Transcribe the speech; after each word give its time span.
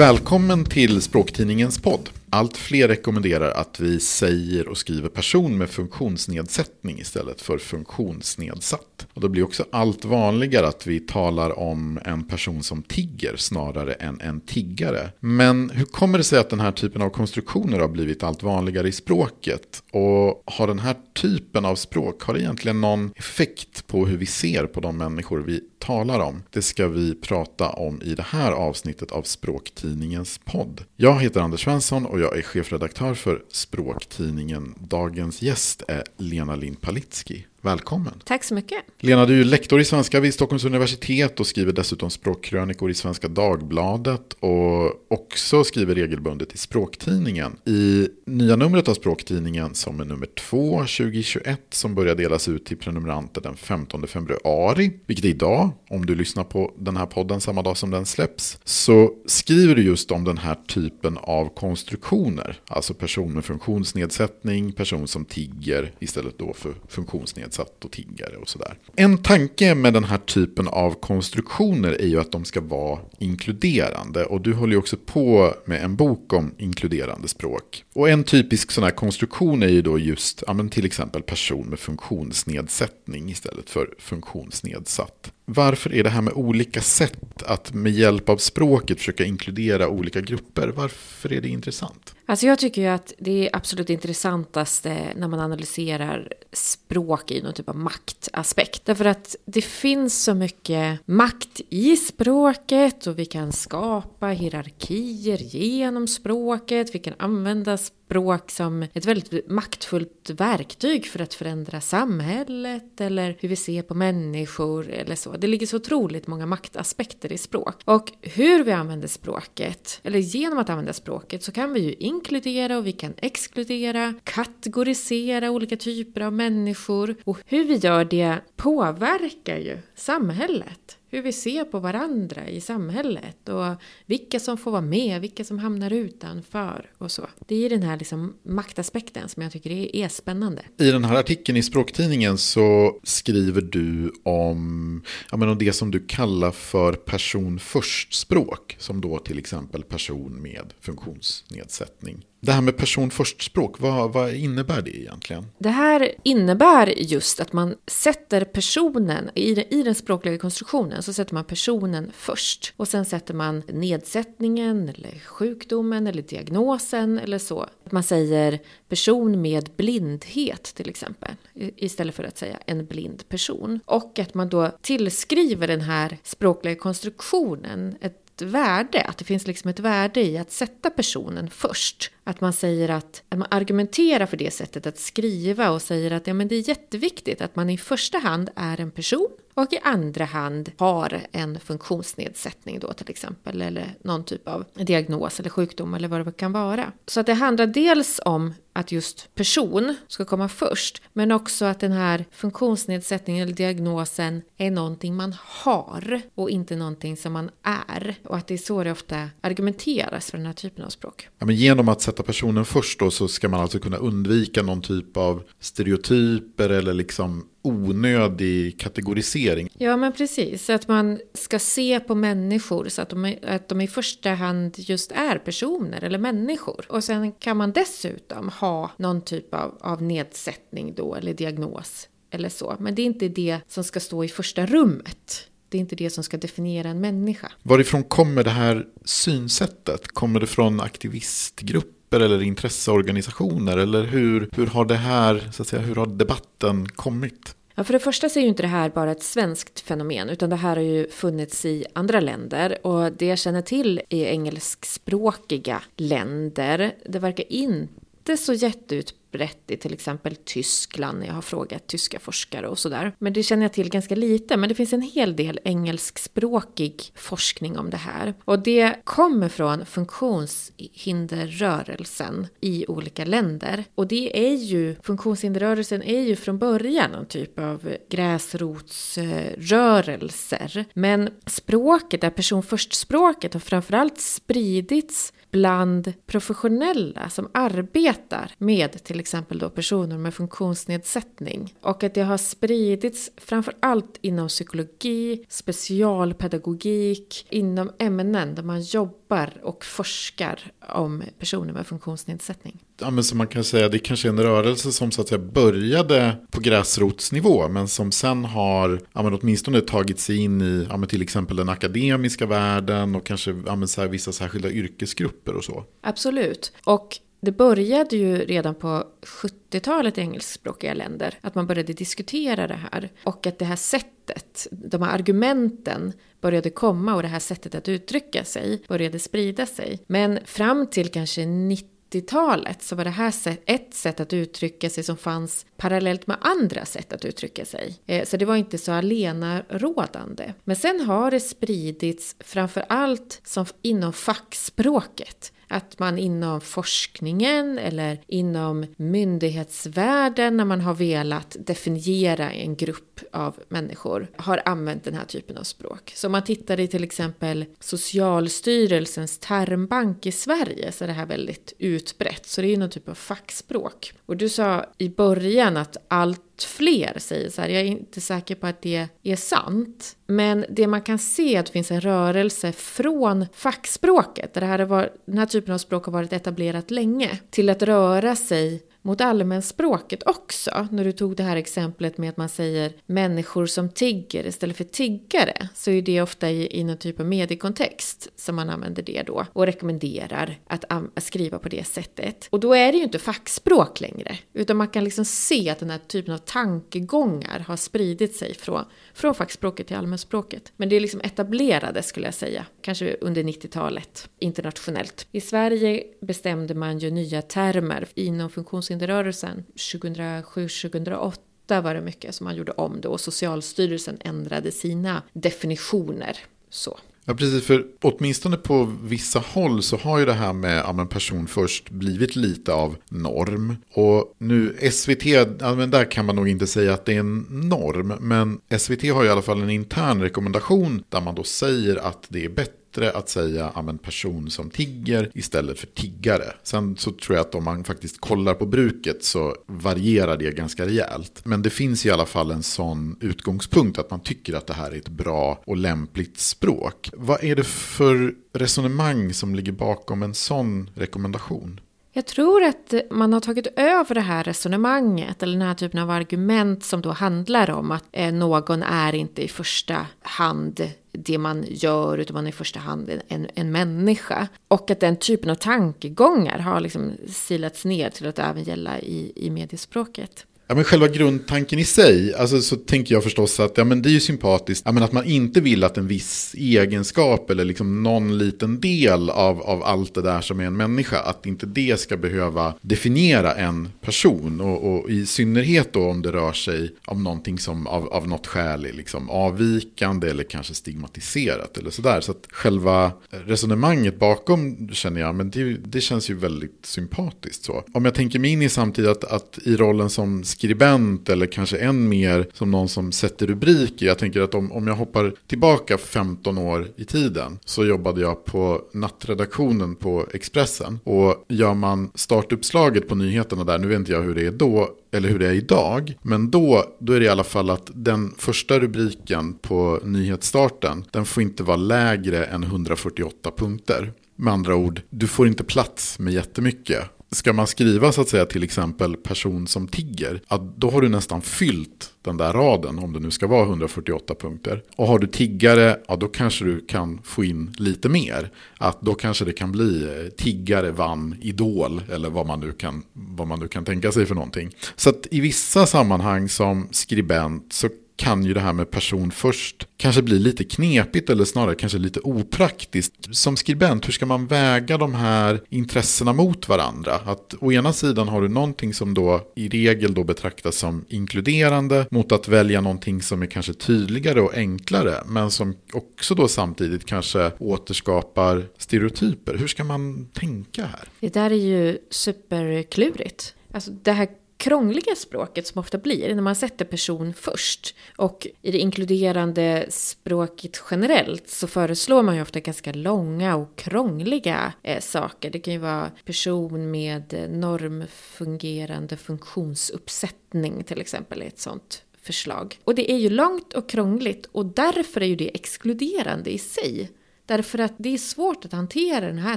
Välkommen 0.00 0.64
till 0.64 1.02
Språktidningens 1.02 1.78
podd. 1.78 2.10
Allt 2.30 2.56
fler 2.56 2.88
rekommenderar 2.88 3.50
att 3.50 3.80
vi 3.80 4.00
säger 4.00 4.68
och 4.68 4.76
skriver 4.76 5.08
person 5.08 5.58
med 5.58 5.70
funktionsnedsättning 5.70 6.98
istället 6.98 7.40
för 7.40 7.58
funktionsnedsatt. 7.58 9.06
Och 9.14 9.20
det 9.20 9.28
blir 9.28 9.44
också 9.44 9.64
allt 9.72 10.04
vanligare 10.04 10.68
att 10.68 10.86
vi 10.86 11.00
talar 11.00 11.58
om 11.58 12.00
en 12.04 12.24
person 12.24 12.62
som 12.62 12.82
tigger 12.82 13.36
snarare 13.36 13.92
än 13.92 14.20
en 14.20 14.40
tiggare. 14.40 15.10
Men 15.20 15.70
hur 15.70 15.84
kommer 15.84 16.18
det 16.18 16.24
sig 16.24 16.38
att 16.38 16.50
den 16.50 16.60
här 16.60 16.72
typen 16.72 17.02
av 17.02 17.10
konstruktioner 17.10 17.78
har 17.78 17.88
blivit 17.88 18.22
allt 18.22 18.42
vanligare 18.42 18.88
i 18.88 18.92
språket? 18.92 19.82
Och 19.92 20.42
har 20.46 20.66
den 20.66 20.78
här 20.78 20.96
typen 21.14 21.64
av 21.64 21.74
språk, 21.74 22.22
har 22.22 22.34
det 22.34 22.40
egentligen 22.40 22.80
någon 22.80 23.12
effekt 23.16 23.86
på 23.86 24.06
hur 24.06 24.16
vi 24.16 24.26
ser 24.26 24.66
på 24.66 24.80
de 24.80 24.96
människor 24.96 25.38
vi 25.38 25.60
talar 25.80 26.20
om? 26.20 26.42
Det 26.50 26.62
ska 26.62 26.88
vi 26.88 27.14
prata 27.14 27.68
om 27.68 28.02
i 28.02 28.14
det 28.14 28.26
här 28.28 28.52
avsnittet 28.52 29.12
av 29.12 29.22
Språktidningens 29.22 30.40
podd. 30.44 30.84
Jag 30.96 31.20
heter 31.20 31.40
Anders 31.40 31.64
Svensson 31.64 32.06
och 32.06 32.20
jag 32.20 32.38
är 32.38 32.42
chefredaktör 32.42 33.14
för 33.14 33.42
Språktidningen. 33.48 34.74
Dagens 34.78 35.42
gäst 35.42 35.82
är 35.88 36.04
Lena 36.16 36.56
Lind 36.56 36.80
Palitski. 36.80 37.46
Välkommen. 37.62 38.12
Tack 38.24 38.44
så 38.44 38.54
mycket. 38.54 38.78
Lena, 38.98 39.26
du 39.26 39.40
är 39.40 39.44
lektor 39.44 39.80
i 39.80 39.84
svenska 39.84 40.20
vid 40.20 40.34
Stockholms 40.34 40.64
universitet 40.64 41.40
och 41.40 41.46
skriver 41.46 41.72
dessutom 41.72 42.10
språkkrönikor 42.10 42.90
i 42.90 42.94
Svenska 42.94 43.28
Dagbladet 43.28 44.32
och 44.40 45.12
också 45.12 45.64
skriver 45.64 45.94
regelbundet 45.94 46.54
i 46.54 46.58
Språktidningen. 46.58 47.56
I 47.66 48.08
nya 48.26 48.56
numret 48.56 48.88
av 48.88 48.94
Språktidningen 48.94 49.74
som 49.74 50.00
är 50.00 50.04
nummer 50.04 50.26
2 50.26 50.78
2021 50.78 51.60
som 51.70 51.94
börjar 51.94 52.14
delas 52.14 52.48
ut 52.48 52.64
till 52.64 52.76
prenumeranter 52.76 53.40
den 53.40 53.56
15 53.56 54.06
februari, 54.06 54.92
vilket 55.06 55.24
är 55.24 55.28
idag, 55.28 55.69
om 55.88 56.06
du 56.06 56.14
lyssnar 56.14 56.44
på 56.44 56.72
den 56.78 56.96
här 56.96 57.06
podden 57.06 57.40
samma 57.40 57.62
dag 57.62 57.76
som 57.76 57.90
den 57.90 58.06
släpps, 58.06 58.58
så 58.64 59.10
skriver 59.26 59.74
du 59.74 59.82
just 59.82 60.10
om 60.10 60.24
den 60.24 60.38
här 60.38 60.54
typen 60.54 61.18
av 61.18 61.54
konstruktioner. 61.54 62.60
Alltså 62.66 62.94
person 62.94 63.32
med 63.32 63.44
funktionsnedsättning, 63.44 64.72
person 64.72 65.08
som 65.08 65.24
tigger 65.24 65.92
istället 65.98 66.38
då 66.38 66.52
för 66.52 66.74
funktionsnedsatt 66.88 67.84
och 67.84 67.90
tiggare 67.90 68.36
och 68.36 68.48
sådär. 68.48 68.78
En 68.96 69.18
tanke 69.18 69.74
med 69.74 69.94
den 69.94 70.04
här 70.04 70.18
typen 70.18 70.68
av 70.68 70.94
konstruktioner 71.00 71.92
är 71.92 72.06
ju 72.06 72.20
att 72.20 72.32
de 72.32 72.44
ska 72.44 72.60
vara 72.60 72.98
inkluderande. 73.18 74.24
Och 74.24 74.40
du 74.40 74.54
håller 74.54 74.72
ju 74.72 74.78
också 74.78 74.96
på 74.96 75.54
med 75.64 75.84
en 75.84 75.96
bok 75.96 76.32
om 76.32 76.54
inkluderande 76.58 77.28
språk. 77.28 77.84
Och 77.94 78.10
en 78.10 78.24
typisk 78.24 78.70
sån 78.70 78.84
här 78.84 78.90
konstruktion 78.90 79.62
är 79.62 79.68
ju 79.68 79.82
då 79.82 79.98
just 79.98 80.42
ja, 80.46 80.52
men 80.52 80.68
till 80.68 80.86
exempel 80.86 81.22
person 81.22 81.66
med 81.66 81.78
funktionsnedsättning 81.78 83.30
istället 83.30 83.70
för 83.70 83.94
funktionsnedsatt. 83.98 85.32
Varför 85.44 85.94
är 85.94 86.04
det 86.04 86.10
här 86.10 86.22
med 86.22 86.32
olika 86.32 86.80
sätt 86.80 87.42
att 87.42 87.74
med 87.74 87.92
hjälp 87.92 88.28
av 88.28 88.36
språket 88.36 88.98
försöka 88.98 89.24
inkludera 89.24 89.88
olika 89.88 90.20
grupper? 90.20 90.68
Varför 90.68 91.32
är 91.32 91.40
det 91.40 91.48
intressant? 91.48 92.14
Alltså 92.30 92.46
jag 92.46 92.58
tycker 92.58 92.82
ju 92.82 92.88
att 92.88 93.12
det 93.18 93.46
är 93.46 93.56
absolut 93.56 93.90
intressantaste 93.90 95.12
när 95.16 95.28
man 95.28 95.40
analyserar 95.40 96.32
språk 96.52 97.30
i 97.30 97.42
någon 97.42 97.52
typ 97.52 97.68
av 97.68 97.76
maktaspekt. 97.76 98.84
Därför 98.84 99.04
att 99.04 99.36
det 99.44 99.62
finns 99.62 100.24
så 100.24 100.34
mycket 100.34 101.00
makt 101.06 101.60
i 101.68 101.96
språket 101.96 103.06
och 103.06 103.18
vi 103.18 103.24
kan 103.24 103.52
skapa 103.52 104.26
hierarkier 104.26 105.38
genom 105.38 106.08
språket. 106.08 106.94
Vi 106.94 106.98
kan 106.98 107.14
använda 107.18 107.78
språk 108.10 108.50
som 108.50 108.82
ett 108.82 109.06
väldigt 109.06 109.50
maktfullt 109.50 110.30
verktyg 110.30 111.06
för 111.06 111.20
att 111.20 111.34
förändra 111.34 111.80
samhället 111.80 113.00
eller 113.00 113.36
hur 113.40 113.48
vi 113.48 113.56
ser 113.56 113.82
på 113.82 113.94
människor 113.94 114.90
eller 114.90 115.14
så. 115.14 115.32
Det 115.32 115.46
ligger 115.46 115.66
så 115.66 115.76
otroligt 115.76 116.26
många 116.26 116.46
maktaspekter 116.46 117.32
i 117.32 117.38
språk. 117.38 117.74
Och 117.84 118.12
hur 118.20 118.64
vi 118.64 118.72
använder 118.72 119.08
språket, 119.08 120.00
eller 120.02 120.18
genom 120.18 120.58
att 120.58 120.70
använda 120.70 120.92
språket, 120.92 121.42
så 121.42 121.52
kan 121.52 121.72
vi 121.72 121.80
ju 121.80 121.94
inkludera 122.20 122.78
och 122.78 122.86
vi 122.86 122.92
kan 122.92 123.14
exkludera, 123.16 124.14
kategorisera 124.24 125.50
olika 125.50 125.76
typer 125.76 126.20
av 126.20 126.32
människor. 126.32 127.14
Och 127.24 127.38
hur 127.46 127.64
vi 127.64 127.74
gör 127.74 128.04
det 128.04 128.38
påverkar 128.56 129.56
ju 129.56 129.78
samhället 129.94 130.99
hur 131.10 131.22
vi 131.22 131.32
ser 131.32 131.64
på 131.64 131.78
varandra 131.78 132.48
i 132.48 132.60
samhället 132.60 133.48
och 133.48 133.74
vilka 134.06 134.40
som 134.40 134.58
får 134.58 134.70
vara 134.70 134.82
med, 134.82 135.20
vilka 135.20 135.44
som 135.44 135.58
hamnar 135.58 135.92
utanför 135.92 136.90
och 136.98 137.10
så. 137.10 137.28
Det 137.46 137.64
är 137.64 137.70
den 137.70 137.82
här 137.82 137.96
liksom 137.96 138.34
maktaspekten 138.42 139.28
som 139.28 139.42
jag 139.42 139.52
tycker 139.52 139.70
är, 139.70 140.08
spännande. 140.08 140.62
I 140.78 140.90
den 140.90 141.04
här 141.04 141.16
artikeln 141.16 141.58
i 141.58 141.62
Språktidningen 141.62 142.38
så 142.38 142.98
skriver 143.02 143.60
du 143.60 144.12
om, 144.22 145.02
ja, 145.30 145.36
men 145.36 145.48
om 145.48 145.58
det 145.58 145.72
som 145.72 145.90
du 145.90 146.06
kallar 146.06 146.50
för 146.50 146.92
person 146.92 147.58
först-språk, 147.58 148.76
som 148.78 149.00
då 149.00 149.18
till 149.18 149.38
exempel 149.38 149.82
person 149.82 150.42
med 150.42 150.74
funktionsnedsättning. 150.80 152.24
Det 152.42 152.52
här 152.52 152.60
med 152.60 152.76
person 152.76 153.10
först-språk, 153.10 153.80
vad, 153.80 154.12
vad, 154.12 154.34
innebär 154.34 154.82
det 154.82 154.96
egentligen? 154.96 155.46
Det 155.58 155.70
här 155.70 156.14
innebär 156.22 156.86
just 156.86 157.40
att 157.40 157.52
man 157.52 157.74
sätter 157.86 158.44
personen, 158.44 159.30
i, 159.34 159.78
i 159.78 159.82
den 159.82 159.94
språkliga 159.94 160.38
konstruktionen 160.38 161.02
så 161.02 161.12
sätter 161.12 161.34
man 161.34 161.44
personen 161.44 162.10
först. 162.14 162.72
Och 162.76 162.88
sen 162.88 163.04
sätter 163.04 163.34
man 163.34 163.62
nedsättningen, 163.68 164.88
eller 164.88 165.18
sjukdomen, 165.18 166.06
eller 166.06 166.22
diagnosen 166.22 167.18
eller 167.18 167.38
så. 167.38 167.60
Att 167.84 167.92
man 167.92 168.02
säger 168.02 168.58
person 168.88 169.42
med 169.42 169.70
blindhet 169.76 170.62
till 170.62 170.88
exempel, 170.88 171.34
istället 171.54 172.14
för 172.14 172.24
att 172.24 172.38
säga 172.38 172.58
en 172.66 172.86
blind 172.86 173.28
person. 173.28 173.80
Och 173.84 174.18
att 174.18 174.34
man 174.34 174.48
då 174.48 174.70
tillskriver 174.82 175.68
den 175.68 175.80
här 175.80 176.18
språkliga 176.22 176.74
konstruktionen 176.74 177.96
ett 178.00 178.42
värde, 178.42 179.00
att 179.00 179.18
det 179.18 179.24
finns 179.24 179.46
liksom 179.46 179.70
ett 179.70 179.80
värde 179.80 180.22
i 180.22 180.38
att 180.38 180.52
sätta 180.52 180.90
personen 180.90 181.50
först. 181.50 182.10
Att 182.24 182.40
man 182.40 182.52
säger 182.52 182.88
att, 182.88 183.22
att 183.28 183.38
man 183.38 183.48
argumenterar 183.50 184.26
för 184.26 184.36
det 184.36 184.50
sättet 184.50 184.86
att 184.86 184.98
skriva 184.98 185.70
och 185.70 185.82
säger 185.82 186.10
att 186.10 186.26
ja, 186.26 186.34
men 186.34 186.48
det 186.48 186.54
är 186.54 186.68
jätteviktigt 186.68 187.40
att 187.40 187.56
man 187.56 187.70
i 187.70 187.78
första 187.78 188.18
hand 188.18 188.50
är 188.56 188.80
en 188.80 188.90
person 188.90 189.28
och 189.54 189.72
i 189.72 189.78
andra 189.82 190.24
hand 190.24 190.72
har 190.76 191.20
en 191.32 191.60
funktionsnedsättning 191.60 192.78
då 192.78 192.92
till 192.92 193.10
exempel 193.10 193.62
eller 193.62 193.94
någon 194.02 194.24
typ 194.24 194.48
av 194.48 194.64
diagnos 194.74 195.40
eller 195.40 195.50
sjukdom 195.50 195.94
eller 195.94 196.08
vad 196.08 196.26
det 196.26 196.32
kan 196.32 196.52
vara. 196.52 196.92
Så 197.06 197.20
att 197.20 197.26
det 197.26 197.34
handlar 197.34 197.66
dels 197.66 198.20
om 198.24 198.54
att 198.72 198.92
just 198.92 199.34
person 199.34 199.96
ska 200.08 200.24
komma 200.24 200.48
först, 200.48 201.02
men 201.12 201.32
också 201.32 201.64
att 201.64 201.80
den 201.80 201.92
här 201.92 202.24
funktionsnedsättningen 202.30 203.42
eller 203.42 203.54
diagnosen 203.54 204.42
är 204.56 204.70
någonting 204.70 205.16
man 205.16 205.34
har 205.42 206.22
och 206.34 206.50
inte 206.50 206.76
någonting 206.76 207.16
som 207.16 207.32
man 207.32 207.50
är. 207.62 208.14
Och 208.24 208.36
att 208.36 208.46
det 208.46 208.54
är 208.54 208.58
så 208.58 208.84
det 208.84 208.92
ofta 208.92 209.28
argumenteras 209.40 210.30
för 210.30 210.38
den 210.38 210.46
här 210.46 210.52
typen 210.52 210.84
av 210.84 210.88
språk. 210.88 211.28
Ja, 211.38 211.46
men 211.46 211.54
genom 211.54 211.88
att 211.88 212.00
sätta 212.00 212.19
personen 212.22 212.64
först 212.64 212.98
då 212.98 213.10
så 213.10 213.28
ska 213.28 213.48
man 213.48 213.60
alltså 213.60 213.78
kunna 213.78 213.96
undvika 213.96 214.62
någon 214.62 214.82
typ 214.82 215.16
av 215.16 215.42
stereotyper 215.60 216.70
eller 216.70 216.94
liksom 216.94 217.46
onödig 217.62 218.80
kategorisering. 218.80 219.68
Ja, 219.78 219.96
men 219.96 220.12
precis. 220.12 220.70
Att 220.70 220.88
man 220.88 221.18
ska 221.34 221.58
se 221.58 222.00
på 222.00 222.14
människor 222.14 222.88
så 222.88 223.02
att 223.02 223.10
de, 223.10 223.36
att 223.46 223.68
de 223.68 223.80
i 223.80 223.88
första 223.88 224.30
hand 224.30 224.74
just 224.76 225.12
är 225.12 225.38
personer 225.38 226.04
eller 226.04 226.18
människor. 226.18 226.84
Och 226.88 227.04
sen 227.04 227.32
kan 227.32 227.56
man 227.56 227.72
dessutom 227.72 228.48
ha 228.48 228.90
någon 228.96 229.20
typ 229.20 229.54
av, 229.54 229.78
av 229.80 230.02
nedsättning 230.02 230.94
då 230.94 231.14
eller 231.14 231.34
diagnos 231.34 232.08
eller 232.30 232.48
så. 232.48 232.76
Men 232.78 232.94
det 232.94 233.02
är 233.02 233.06
inte 233.06 233.28
det 233.28 233.60
som 233.68 233.84
ska 233.84 234.00
stå 234.00 234.24
i 234.24 234.28
första 234.28 234.66
rummet. 234.66 235.46
Det 235.68 235.78
är 235.78 235.80
inte 235.80 235.96
det 235.96 236.10
som 236.10 236.24
ska 236.24 236.36
definiera 236.36 236.88
en 236.88 237.00
människa. 237.00 237.52
Varifrån 237.62 238.04
kommer 238.04 238.44
det 238.44 238.50
här 238.50 238.86
synsättet? 239.04 240.08
Kommer 240.08 240.40
det 240.40 240.46
från 240.46 240.80
aktivistgrupper 240.80 241.99
eller 242.16 242.42
intresseorganisationer? 242.42 243.76
Eller 243.76 244.02
hur, 244.02 244.48
hur 244.52 244.66
har 244.66 244.84
det 244.84 244.94
här, 244.94 245.48
så 245.52 245.62
att 245.62 245.68
säga, 245.68 245.82
hur 245.82 245.94
har 245.94 246.06
debatten 246.06 246.88
kommit? 246.88 247.56
Ja, 247.74 247.84
för 247.84 247.92
det 247.92 247.98
första 247.98 248.28
så 248.28 248.38
är 248.38 248.42
ju 248.42 248.48
inte 248.48 248.62
det 248.62 248.68
här 248.68 248.90
bara 248.90 249.10
ett 249.10 249.22
svenskt 249.22 249.80
fenomen, 249.80 250.28
utan 250.28 250.50
det 250.50 250.56
här 250.56 250.76
har 250.76 250.82
ju 250.82 251.08
funnits 251.08 251.64
i 251.64 251.84
andra 251.92 252.20
länder. 252.20 252.86
Och 252.86 253.12
det 253.12 253.26
jag 253.26 253.38
känner 253.38 253.62
till 253.62 254.00
i 254.08 254.24
engelskspråkiga 254.24 255.82
länder, 255.96 256.94
det 257.06 257.18
verkar 257.18 257.52
inte 257.52 257.94
så 258.36 258.52
jätteutbrett 258.52 259.70
i 259.70 259.76
till 259.76 259.92
exempel 259.92 260.36
Tyskland. 260.36 261.18
när 261.18 261.26
Jag 261.26 261.34
har 261.34 261.42
frågat 261.42 261.86
tyska 261.86 262.18
forskare 262.18 262.68
och 262.68 262.78
sådär. 262.78 263.12
Men 263.18 263.32
det 263.32 263.42
känner 263.42 263.62
jag 263.62 263.72
till 263.72 263.90
ganska 263.90 264.14
lite. 264.14 264.56
Men 264.56 264.68
det 264.68 264.74
finns 264.74 264.92
en 264.92 265.02
hel 265.02 265.36
del 265.36 265.60
engelskspråkig 265.64 267.12
forskning 267.14 267.78
om 267.78 267.90
det 267.90 267.96
här. 267.96 268.34
Och 268.44 268.58
det 268.58 268.94
kommer 269.04 269.48
från 269.48 269.86
funktionshinderrörelsen 269.86 272.46
i 272.60 272.84
olika 272.88 273.24
länder. 273.24 273.84
Och 273.94 274.06
det 274.06 274.48
är 274.48 274.54
ju, 274.54 274.96
funktionshinderrörelsen 275.02 276.02
är 276.02 276.20
ju 276.20 276.36
från 276.36 276.58
början 276.58 277.10
någon 277.10 277.26
typ 277.26 277.58
av 277.58 277.96
gräsrotsrörelser. 278.10 280.84
Men 280.94 281.30
språket, 281.46 282.20
det 282.20 282.30
person 282.30 282.62
först-språket 282.62 283.52
har 283.52 283.60
framförallt 283.60 284.20
spridits 284.20 285.32
bland 285.50 286.12
professionella 286.26 287.30
som 287.30 287.50
arbetar 287.54 288.52
med 288.58 289.04
till 289.04 289.20
exempel 289.20 289.58
då 289.58 289.70
personer 289.70 290.18
med 290.18 290.34
funktionsnedsättning. 290.34 291.74
Och 291.80 292.04
att 292.04 292.14
det 292.14 292.22
har 292.22 292.36
spridits 292.36 293.30
framför 293.36 293.74
allt 293.80 294.18
inom 294.20 294.48
psykologi, 294.48 295.44
specialpedagogik, 295.48 297.46
inom 297.50 297.92
ämnen 297.98 298.54
där 298.54 298.62
man 298.62 298.82
jobbar 298.82 299.60
och 299.62 299.84
forskar 299.84 300.72
om 300.88 301.22
personer 301.38 301.72
med 301.72 301.86
funktionsnedsättning. 301.86 302.78
Ja, 303.00 303.10
men 303.10 303.24
så 303.24 303.36
man 303.36 303.46
kan 303.46 303.64
säga 303.64 303.86
att 303.86 303.92
det 303.92 303.98
kanske 303.98 304.28
är 304.28 304.30
en 304.30 304.42
rörelse 304.42 304.92
som 304.92 305.10
så 305.10 305.20
att 305.20 305.28
säga 305.28 305.38
började 305.38 306.36
på 306.50 306.60
gräsrotsnivå 306.60 307.68
men 307.68 307.88
som 307.88 308.12
sen 308.12 308.44
har 308.44 309.00
ja, 309.12 309.22
men 309.22 309.34
åtminstone 309.34 309.80
tagit 309.80 310.20
sig 310.20 310.36
in 310.36 310.62
i 310.62 310.86
ja, 310.90 310.96
men 310.96 311.08
till 311.08 311.22
exempel 311.22 311.56
den 311.56 311.68
akademiska 311.68 312.46
världen 312.46 313.14
och 313.14 313.26
kanske 313.26 313.62
ja, 313.66 313.76
men 313.76 313.88
så 313.88 314.00
här, 314.00 314.08
vissa 314.08 314.32
särskilda 314.32 314.70
yrkesgrupper 314.70 315.54
och 315.54 315.64
så. 315.64 315.84
Absolut. 316.00 316.72
Och 316.84 317.18
det 317.40 317.52
började 317.52 318.16
ju 318.16 318.36
redan 318.36 318.74
på 318.74 319.04
70-talet 319.22 320.18
i 320.18 320.20
engelskspråkiga 320.20 320.94
länder 320.94 321.38
att 321.40 321.54
man 321.54 321.66
började 321.66 321.92
diskutera 321.92 322.66
det 322.66 322.78
här 322.92 323.10
och 323.24 323.46
att 323.46 323.58
det 323.58 323.64
här 323.64 323.76
sättet, 323.76 324.66
de 324.70 325.02
här 325.02 325.14
argumenten 325.14 326.12
började 326.40 326.70
komma 326.70 327.14
och 327.14 327.22
det 327.22 327.28
här 327.28 327.38
sättet 327.38 327.74
att 327.74 327.88
uttrycka 327.88 328.44
sig 328.44 328.82
började 328.88 329.18
sprida 329.18 329.66
sig. 329.66 329.98
Men 330.06 330.38
fram 330.44 330.86
till 330.86 331.08
kanske 331.08 331.46
90 331.46 331.99
80-talet 332.10 332.82
så 332.82 332.96
var 332.96 333.04
det 333.04 333.10
här 333.10 333.34
ett 333.66 333.94
sätt 333.94 334.20
att 334.20 334.32
uttrycka 334.32 334.90
sig 334.90 335.04
som 335.04 335.16
fanns 335.16 335.66
parallellt 335.76 336.26
med 336.26 336.36
andra 336.40 336.84
sätt 336.84 337.12
att 337.12 337.24
uttrycka 337.24 337.64
sig. 337.64 337.98
Eh, 338.06 338.24
så 338.24 338.36
det 338.36 338.44
var 338.44 338.56
inte 338.56 338.78
så 338.78 338.92
alenarådande. 338.92 340.52
Men 340.64 340.76
sen 340.76 341.00
har 341.00 341.30
det 341.30 341.40
spridits 341.40 342.36
framför 342.40 342.84
allt 342.88 343.40
som 343.44 343.66
inom 343.82 344.12
fackspråket. 344.12 345.52
Att 345.72 345.98
man 345.98 346.18
inom 346.18 346.60
forskningen 346.60 347.78
eller 347.78 348.20
inom 348.26 348.86
myndighetsvärlden 348.96 350.56
när 350.56 350.64
man 350.64 350.80
har 350.80 350.94
velat 350.94 351.56
definiera 351.58 352.50
en 352.50 352.76
grupp 352.76 353.20
av 353.32 353.56
människor 353.68 354.30
har 354.36 354.62
använt 354.64 355.04
den 355.04 355.14
här 355.14 355.24
typen 355.24 355.56
av 355.56 355.62
språk. 355.62 356.12
Så 356.14 356.28
om 356.28 356.32
man 356.32 356.44
tittar 356.44 356.80
i 356.80 356.88
till 356.88 357.04
exempel 357.04 357.64
Socialstyrelsens 357.80 359.38
termbank 359.38 360.26
i 360.26 360.32
Sverige 360.32 360.92
så 360.92 361.04
är 361.04 361.08
det 361.08 361.14
här 361.14 361.26
väldigt 361.26 361.72
utbrett. 361.78 362.46
Så 362.46 362.60
det 362.60 362.66
är 362.66 362.70
ju 362.70 362.76
någon 362.76 362.90
typ 362.90 363.08
av 363.08 363.14
fackspråk. 363.14 364.12
Och 364.26 364.36
du 364.36 364.48
sa 364.48 364.86
i 364.98 365.08
början 365.08 365.76
att 365.76 365.96
allt 366.08 366.49
fler 366.64 367.18
säger 367.18 367.50
så 367.50 367.62
här, 367.62 367.68
jag 367.68 367.80
är 367.80 367.86
inte 367.86 368.20
säker 368.20 368.54
på 368.54 368.66
att 368.66 368.82
det 368.82 369.08
är 369.22 369.36
sant. 369.36 370.16
Men 370.26 370.64
det 370.68 370.86
man 370.86 371.02
kan 371.02 371.18
se 371.18 371.56
är 371.56 371.60
att 371.60 371.66
det 371.66 371.72
finns 371.72 371.90
en 371.90 372.00
rörelse 372.00 372.72
från 372.72 373.46
fackspråket, 373.54 374.54
där 374.54 374.60
det 374.60 374.66
här 374.66 374.78
var, 374.78 375.12
den 375.26 375.38
här 375.38 375.46
typen 375.46 375.74
av 375.74 375.78
språk 375.78 376.04
har 376.04 376.12
varit 376.12 376.32
etablerat 376.32 376.90
länge, 376.90 377.38
till 377.50 377.70
att 377.70 377.82
röra 377.82 378.36
sig 378.36 378.82
mot 379.02 379.20
allmänspråket 379.20 380.22
också. 380.26 380.88
När 380.90 381.04
du 381.04 381.12
tog 381.12 381.36
det 381.36 381.42
här 381.42 381.56
exemplet 381.56 382.18
med 382.18 382.30
att 382.30 382.36
man 382.36 382.48
säger 382.48 382.92
människor 383.06 383.66
som 383.66 383.88
tigger 383.88 384.46
istället 384.46 384.76
för 384.76 384.84
tiggare 384.84 385.68
så 385.74 385.90
är 385.90 386.02
det 386.02 386.22
ofta 386.22 386.50
i, 386.50 386.80
i 386.80 386.84
någon 386.84 386.96
typ 386.96 387.20
av 387.20 387.26
mediekontext 387.26 388.28
som 388.36 388.56
man 388.56 388.70
använder 388.70 389.02
det 389.02 389.22
då 389.26 389.46
och 389.52 389.66
rekommenderar 389.66 390.58
att, 390.66 390.84
att 390.88 391.22
skriva 391.22 391.58
på 391.58 391.68
det 391.68 391.86
sättet. 391.86 392.48
Och 392.50 392.60
då 392.60 392.74
är 392.74 392.92
det 392.92 392.98
ju 392.98 393.04
inte 393.04 393.18
fackspråk 393.18 394.00
längre 394.00 394.38
utan 394.52 394.76
man 394.76 394.88
kan 394.88 395.04
liksom 395.04 395.24
se 395.24 395.70
att 395.70 395.78
den 395.78 395.90
här 395.90 395.98
typen 395.98 396.34
av 396.34 396.38
tankegångar 396.38 397.64
har 397.68 397.76
spridit 397.76 398.36
sig 398.36 398.54
från, 398.54 398.84
från 399.14 399.34
fackspråket 399.34 399.86
till 399.86 399.96
allmänspråket. 399.96 400.72
Men 400.76 400.88
det 400.88 400.96
är 400.96 401.00
liksom 401.00 401.20
etablerade 401.20 402.02
skulle 402.02 402.26
jag 402.26 402.34
säga, 402.34 402.66
kanske 402.80 403.16
under 403.20 403.42
90-talet 403.42 404.28
internationellt. 404.38 405.26
I 405.32 405.40
Sverige 405.40 406.02
bestämde 406.20 406.74
man 406.74 406.98
ju 406.98 407.10
nya 407.10 407.42
termer 407.42 408.06
inom 408.14 408.50
funktions 408.50 408.89
funktionshinderrörelsen 408.90 409.64
2007-2008 409.76 411.82
var 411.82 411.94
det 411.94 412.00
mycket 412.00 412.34
som 412.34 412.44
man 412.44 412.56
gjorde 412.56 412.72
om 412.72 413.00
då 413.00 413.08
och 413.08 413.20
Socialstyrelsen 413.20 414.18
ändrade 414.20 414.72
sina 414.72 415.22
definitioner. 415.32 416.36
Så. 416.70 416.98
Ja, 417.24 417.34
precis. 417.34 417.66
För 417.66 417.86
åtminstone 418.00 418.56
på 418.56 418.92
vissa 419.02 419.38
håll 419.38 419.82
så 419.82 419.96
har 419.96 420.18
ju 420.18 420.24
det 420.24 420.32
här 420.32 420.52
med 420.52 420.78
ja, 420.78 421.06
person 421.06 421.46
först 421.46 421.90
blivit 421.90 422.36
lite 422.36 422.72
av 422.72 422.96
norm. 423.08 423.76
Och 423.92 424.34
nu 424.38 424.76
SVT, 424.90 425.26
ja, 425.60 425.74
men 425.74 425.90
där 425.90 426.10
kan 426.10 426.26
man 426.26 426.36
nog 426.36 426.48
inte 426.48 426.66
säga 426.66 426.94
att 426.94 427.04
det 427.04 427.14
är 427.14 427.20
en 427.20 427.46
norm. 427.50 428.14
Men 428.20 428.60
SVT 428.78 429.12
har 429.12 429.24
i 429.24 429.28
alla 429.28 429.42
fall 429.42 429.62
en 429.62 429.70
intern 429.70 430.22
rekommendation 430.22 431.04
där 431.08 431.20
man 431.20 431.34
då 431.34 431.44
säger 431.44 431.96
att 431.96 432.26
det 432.28 432.44
är 432.44 432.48
bättre 432.48 432.79
bättre 432.90 433.10
att 433.10 433.28
säga 433.28 433.72
en 433.76 433.98
person 433.98 434.50
som 434.50 434.70
tigger 434.70 435.30
istället 435.34 435.78
för 435.78 435.86
tiggare. 435.86 436.44
Sen 436.62 436.96
så 436.96 437.10
tror 437.10 437.36
jag 437.36 437.46
att 437.46 437.54
om 437.54 437.64
man 437.64 437.84
faktiskt 437.84 438.20
kollar 438.20 438.54
på 438.54 438.66
bruket 438.66 439.24
så 439.24 439.56
varierar 439.66 440.36
det 440.36 440.50
ganska 440.50 440.86
rejält. 440.86 441.40
Men 441.44 441.62
det 441.62 441.70
finns 441.70 442.06
i 442.06 442.10
alla 442.10 442.26
fall 442.26 442.50
en 442.50 442.62
sån 442.62 443.16
utgångspunkt 443.20 443.98
att 443.98 444.10
man 444.10 444.20
tycker 444.20 444.54
att 444.54 444.66
det 444.66 444.74
här 444.74 444.90
är 444.90 444.96
ett 444.96 445.08
bra 445.08 445.62
och 445.66 445.76
lämpligt 445.76 446.38
språk. 446.38 447.10
Vad 447.12 447.44
är 447.44 447.56
det 447.56 447.64
för 447.64 448.34
resonemang 448.52 449.34
som 449.34 449.54
ligger 449.54 449.72
bakom 449.72 450.22
en 450.22 450.34
sån 450.34 450.90
rekommendation? 450.94 451.80
Jag 452.12 452.26
tror 452.26 452.64
att 452.64 452.94
man 453.10 453.32
har 453.32 453.40
tagit 453.40 453.66
över 453.76 454.14
det 454.14 454.20
här 454.20 454.44
resonemanget 454.44 455.42
eller 455.42 455.58
den 455.58 455.68
här 455.68 455.74
typen 455.74 456.00
av 456.00 456.10
argument 456.10 456.84
som 456.84 457.02
då 457.02 457.10
handlar 457.10 457.70
om 457.70 457.90
att 457.90 458.04
eh, 458.12 458.32
någon 458.32 458.82
är 458.82 459.14
inte 459.14 459.42
i 459.42 459.48
första 459.48 460.06
hand 460.22 460.90
det 461.12 461.38
man 461.38 461.64
gör 461.68 462.18
utan 462.18 462.34
man 462.34 462.46
är 462.46 462.48
i 462.48 462.52
första 462.52 462.80
hand 462.80 463.10
en, 463.28 463.46
en 463.54 463.72
människa. 463.72 464.48
Och 464.68 464.90
att 464.90 465.00
den 465.00 465.16
typen 465.16 465.50
av 465.50 465.54
tankegångar 465.54 466.58
har 466.58 466.80
liksom 466.80 467.12
silats 467.28 467.84
ner 467.84 468.10
till 468.10 468.26
att 468.26 468.38
även 468.38 468.62
gälla 468.62 469.00
i, 469.00 469.32
i 469.36 469.50
mediespråket. 469.50 470.46
Ja, 470.70 470.74
men 470.74 470.84
själva 470.84 471.08
grundtanken 471.08 471.78
i 471.78 471.84
sig, 471.84 472.34
alltså, 472.34 472.60
så 472.60 472.76
tänker 472.76 473.14
jag 473.14 473.24
förstås 473.24 473.60
att 473.60 473.78
ja, 473.78 473.84
men 473.84 474.02
det 474.02 474.08
är 474.08 474.12
ju 474.12 474.20
sympatiskt 474.20 474.82
ja, 474.86 474.92
men 474.92 475.02
att 475.02 475.12
man 475.12 475.24
inte 475.24 475.60
vill 475.60 475.84
att 475.84 475.98
en 475.98 476.06
viss 476.06 476.54
egenskap 476.58 477.50
eller 477.50 477.64
liksom 477.64 478.02
någon 478.02 478.38
liten 478.38 478.80
del 478.80 479.30
av, 479.30 479.62
av 479.62 479.84
allt 479.84 480.14
det 480.14 480.22
där 480.22 480.40
som 480.40 480.60
är 480.60 480.64
en 480.64 480.76
människa, 480.76 481.20
att 481.20 481.46
inte 481.46 481.66
det 481.66 482.00
ska 482.00 482.16
behöva 482.16 482.74
definiera 482.80 483.54
en 483.54 483.88
person. 484.00 484.60
Och, 484.60 484.94
och 484.94 485.10
i 485.10 485.26
synnerhet 485.26 485.92
då 485.92 486.04
om 486.04 486.22
det 486.22 486.32
rör 486.32 486.52
sig 486.52 486.90
om 487.04 487.24
någonting 487.24 487.58
som 487.58 487.86
av, 487.86 488.08
av 488.08 488.28
något 488.28 488.46
skäl 488.46 488.86
är 488.86 488.92
liksom 488.92 489.30
avvikande 489.30 490.30
eller 490.30 490.44
kanske 490.44 490.74
stigmatiserat 490.74 491.78
eller 491.78 491.90
sådär. 491.90 492.20
Så 492.20 492.30
att 492.30 492.46
själva 492.50 493.12
resonemanget 493.30 494.18
bakom 494.18 494.88
känner 494.92 495.20
jag, 495.20 495.34
men 495.34 495.50
det, 495.50 495.74
det 495.74 496.00
känns 496.00 496.30
ju 496.30 496.34
väldigt 496.34 496.80
sympatiskt 496.82 497.64
så. 497.64 497.84
Om 497.92 498.04
jag 498.04 498.14
tänker 498.14 498.38
mig 498.38 498.50
in 498.50 498.62
i 498.62 498.68
samtidigt 498.68 499.10
att, 499.10 499.24
att 499.24 499.58
i 499.64 499.76
rollen 499.76 500.10
som 500.10 500.44
skribent 500.60 501.28
eller 501.28 501.46
kanske 501.46 501.76
än 501.76 502.08
mer 502.08 502.46
som 502.52 502.70
någon 502.70 502.88
som 502.88 503.12
sätter 503.12 503.46
rubriker. 503.46 504.06
Jag 504.06 504.18
tänker 504.18 504.40
att 504.40 504.54
om, 504.54 504.72
om 504.72 504.86
jag 504.86 504.94
hoppar 504.94 505.34
tillbaka 505.46 505.98
15 505.98 506.58
år 506.58 506.88
i 506.96 507.04
tiden 507.04 507.58
så 507.64 507.84
jobbade 507.84 508.20
jag 508.20 508.44
på 508.44 508.82
nattredaktionen 508.92 509.94
på 509.94 510.26
Expressen. 510.34 510.98
Och 511.04 511.44
gör 511.48 511.74
man 511.74 512.10
startuppslaget 512.14 513.08
på 513.08 513.14
nyheterna 513.14 513.64
där, 513.64 513.78
nu 513.78 513.86
vet 513.86 513.98
inte 513.98 514.12
jag 514.12 514.22
hur 514.22 514.34
det 514.34 514.46
är 514.46 514.50
då, 514.52 514.88
eller 515.12 515.28
hur 515.28 515.38
det 515.38 515.46
är 515.46 515.52
idag. 515.52 516.14
Men 516.22 516.50
då, 516.50 516.84
då 516.98 517.12
är 517.12 517.20
det 517.20 517.26
i 517.26 517.28
alla 517.28 517.44
fall 517.44 517.70
att 517.70 517.90
den 517.94 518.34
första 518.38 518.78
rubriken 518.78 519.54
på 519.54 520.00
nyhetsstarten, 520.04 521.04
den 521.10 521.24
får 521.24 521.42
inte 521.42 521.62
vara 521.62 521.76
lägre 521.76 522.44
än 522.44 522.62
148 522.62 523.50
punkter. 523.56 524.12
Med 524.36 524.52
andra 524.52 524.74
ord, 524.74 525.02
du 525.10 525.26
får 525.26 525.48
inte 525.48 525.64
plats 525.64 526.18
med 526.18 526.32
jättemycket. 526.32 527.04
Ska 527.32 527.52
man 527.52 527.66
skriva 527.66 528.12
så 528.12 528.20
att 528.20 528.28
säga 528.28 528.46
till 528.46 528.62
exempel 528.62 529.16
person 529.16 529.66
som 529.66 529.88
tigger, 529.88 530.42
då 530.76 530.90
har 530.90 531.00
du 531.00 531.08
nästan 531.08 531.42
fyllt 531.42 532.12
den 532.22 532.36
där 532.36 532.52
raden 532.52 532.98
om 532.98 533.12
det 533.12 533.20
nu 533.20 533.30
ska 533.30 533.46
vara 533.46 533.64
148 533.64 534.34
punkter. 534.34 534.82
Och 534.96 535.06
har 535.06 535.18
du 535.18 535.26
tiggare, 535.26 536.00
ja 536.08 536.16
då 536.16 536.28
kanske 536.28 536.64
du 536.64 536.80
kan 536.86 537.20
få 537.24 537.44
in 537.44 537.74
lite 537.78 538.08
mer. 538.08 538.50
Att 538.78 539.00
då 539.00 539.14
kanske 539.14 539.44
det 539.44 539.52
kan 539.52 539.72
bli 539.72 540.04
eh, 540.04 540.28
tiggare 540.28 540.90
vann 540.90 541.36
idol 541.40 542.02
eller 542.12 542.30
vad 542.30 542.46
man 542.46 542.60
nu 542.60 542.72
kan, 542.72 543.02
vad 543.12 543.46
man 543.46 543.60
nu 543.60 543.68
kan 543.68 543.84
tänka 543.84 544.12
sig 544.12 544.26
för 544.26 544.34
någonting. 544.34 544.70
Så 544.96 545.10
att 545.10 545.26
i 545.30 545.40
vissa 545.40 545.86
sammanhang 545.86 546.48
som 546.48 546.88
skribent 546.90 547.72
så 547.72 547.88
kan 548.20 548.44
ju 548.44 548.54
det 548.54 548.60
här 548.60 548.72
med 548.72 548.90
person 548.90 549.30
först 549.30 549.86
kanske 549.96 550.22
bli 550.22 550.38
lite 550.38 550.64
knepigt 550.64 551.30
eller 551.30 551.44
snarare 551.44 551.74
kanske 551.74 551.98
lite 551.98 552.20
opraktiskt. 552.20 553.14
Som 553.30 553.56
skribent, 553.56 554.08
hur 554.08 554.12
ska 554.12 554.26
man 554.26 554.46
väga 554.46 554.98
de 554.98 555.14
här 555.14 555.60
intressena 555.68 556.32
mot 556.32 556.68
varandra? 556.68 557.14
Att 557.14 557.54
å 557.60 557.72
ena 557.72 557.92
sidan 557.92 558.28
har 558.28 558.42
du 558.42 558.48
någonting 558.48 558.94
som 558.94 559.14
då 559.14 559.52
i 559.56 559.68
regel 559.68 560.14
då 560.14 560.24
betraktas 560.24 560.76
som 560.76 561.04
inkluderande 561.08 562.06
mot 562.10 562.32
att 562.32 562.48
välja 562.48 562.80
någonting 562.80 563.22
som 563.22 563.42
är 563.42 563.46
kanske 563.46 563.74
tydligare 563.74 564.40
och 564.40 564.54
enklare 564.54 565.22
men 565.26 565.50
som 565.50 565.74
också 565.92 566.34
då 566.34 566.48
samtidigt 566.48 567.06
kanske 567.06 567.52
återskapar 567.58 568.68
stereotyper. 568.78 569.54
Hur 569.54 569.66
ska 569.66 569.84
man 569.84 570.26
tänka 570.32 570.84
här? 570.84 571.08
Det 571.20 571.34
där 571.34 571.50
är 571.50 571.54
ju 571.54 571.98
superklurigt. 572.10 573.54
Alltså 573.72 573.90
det 573.90 574.12
här 574.12 574.28
krångliga 574.60 575.14
språket 575.16 575.66
som 575.66 575.80
ofta 575.80 575.98
blir 575.98 576.34
när 576.34 576.42
man 576.42 576.56
sätter 576.56 576.84
person 576.84 577.34
först. 577.34 577.94
Och 578.16 578.46
i 578.62 578.70
det 578.70 578.78
inkluderande 578.78 579.86
språket 579.88 580.82
generellt 580.90 581.48
så 581.48 581.66
föreslår 581.66 582.22
man 582.22 582.36
ju 582.36 582.42
ofta 582.42 582.60
ganska 582.60 582.92
långa 582.92 583.56
och 583.56 583.76
krångliga 583.76 584.72
eh, 584.82 585.00
saker. 585.00 585.50
Det 585.50 585.58
kan 585.58 585.72
ju 585.72 585.78
vara 585.78 586.10
person 586.24 586.90
med 586.90 587.34
eh, 587.34 587.48
normfungerande 587.48 589.16
funktionsuppsättning 589.16 590.84
till 590.84 591.00
exempel, 591.00 591.42
i 591.42 591.46
ett 591.46 591.60
sånt 591.60 592.02
förslag. 592.22 592.78
Och 592.84 592.94
det 592.94 593.12
är 593.12 593.18
ju 593.18 593.30
långt 593.30 593.72
och 593.72 593.88
krångligt 593.88 594.46
och 594.52 594.66
därför 594.66 595.20
är 595.20 595.26
ju 595.26 595.36
det 595.36 595.54
exkluderande 595.54 596.50
i 596.50 596.58
sig. 596.58 597.10
Därför 597.50 597.78
att 597.78 597.94
det 597.96 598.14
är 598.14 598.18
svårt 598.18 598.64
att 598.64 598.72
hantera 598.72 599.26
den 599.26 599.38
här 599.38 599.56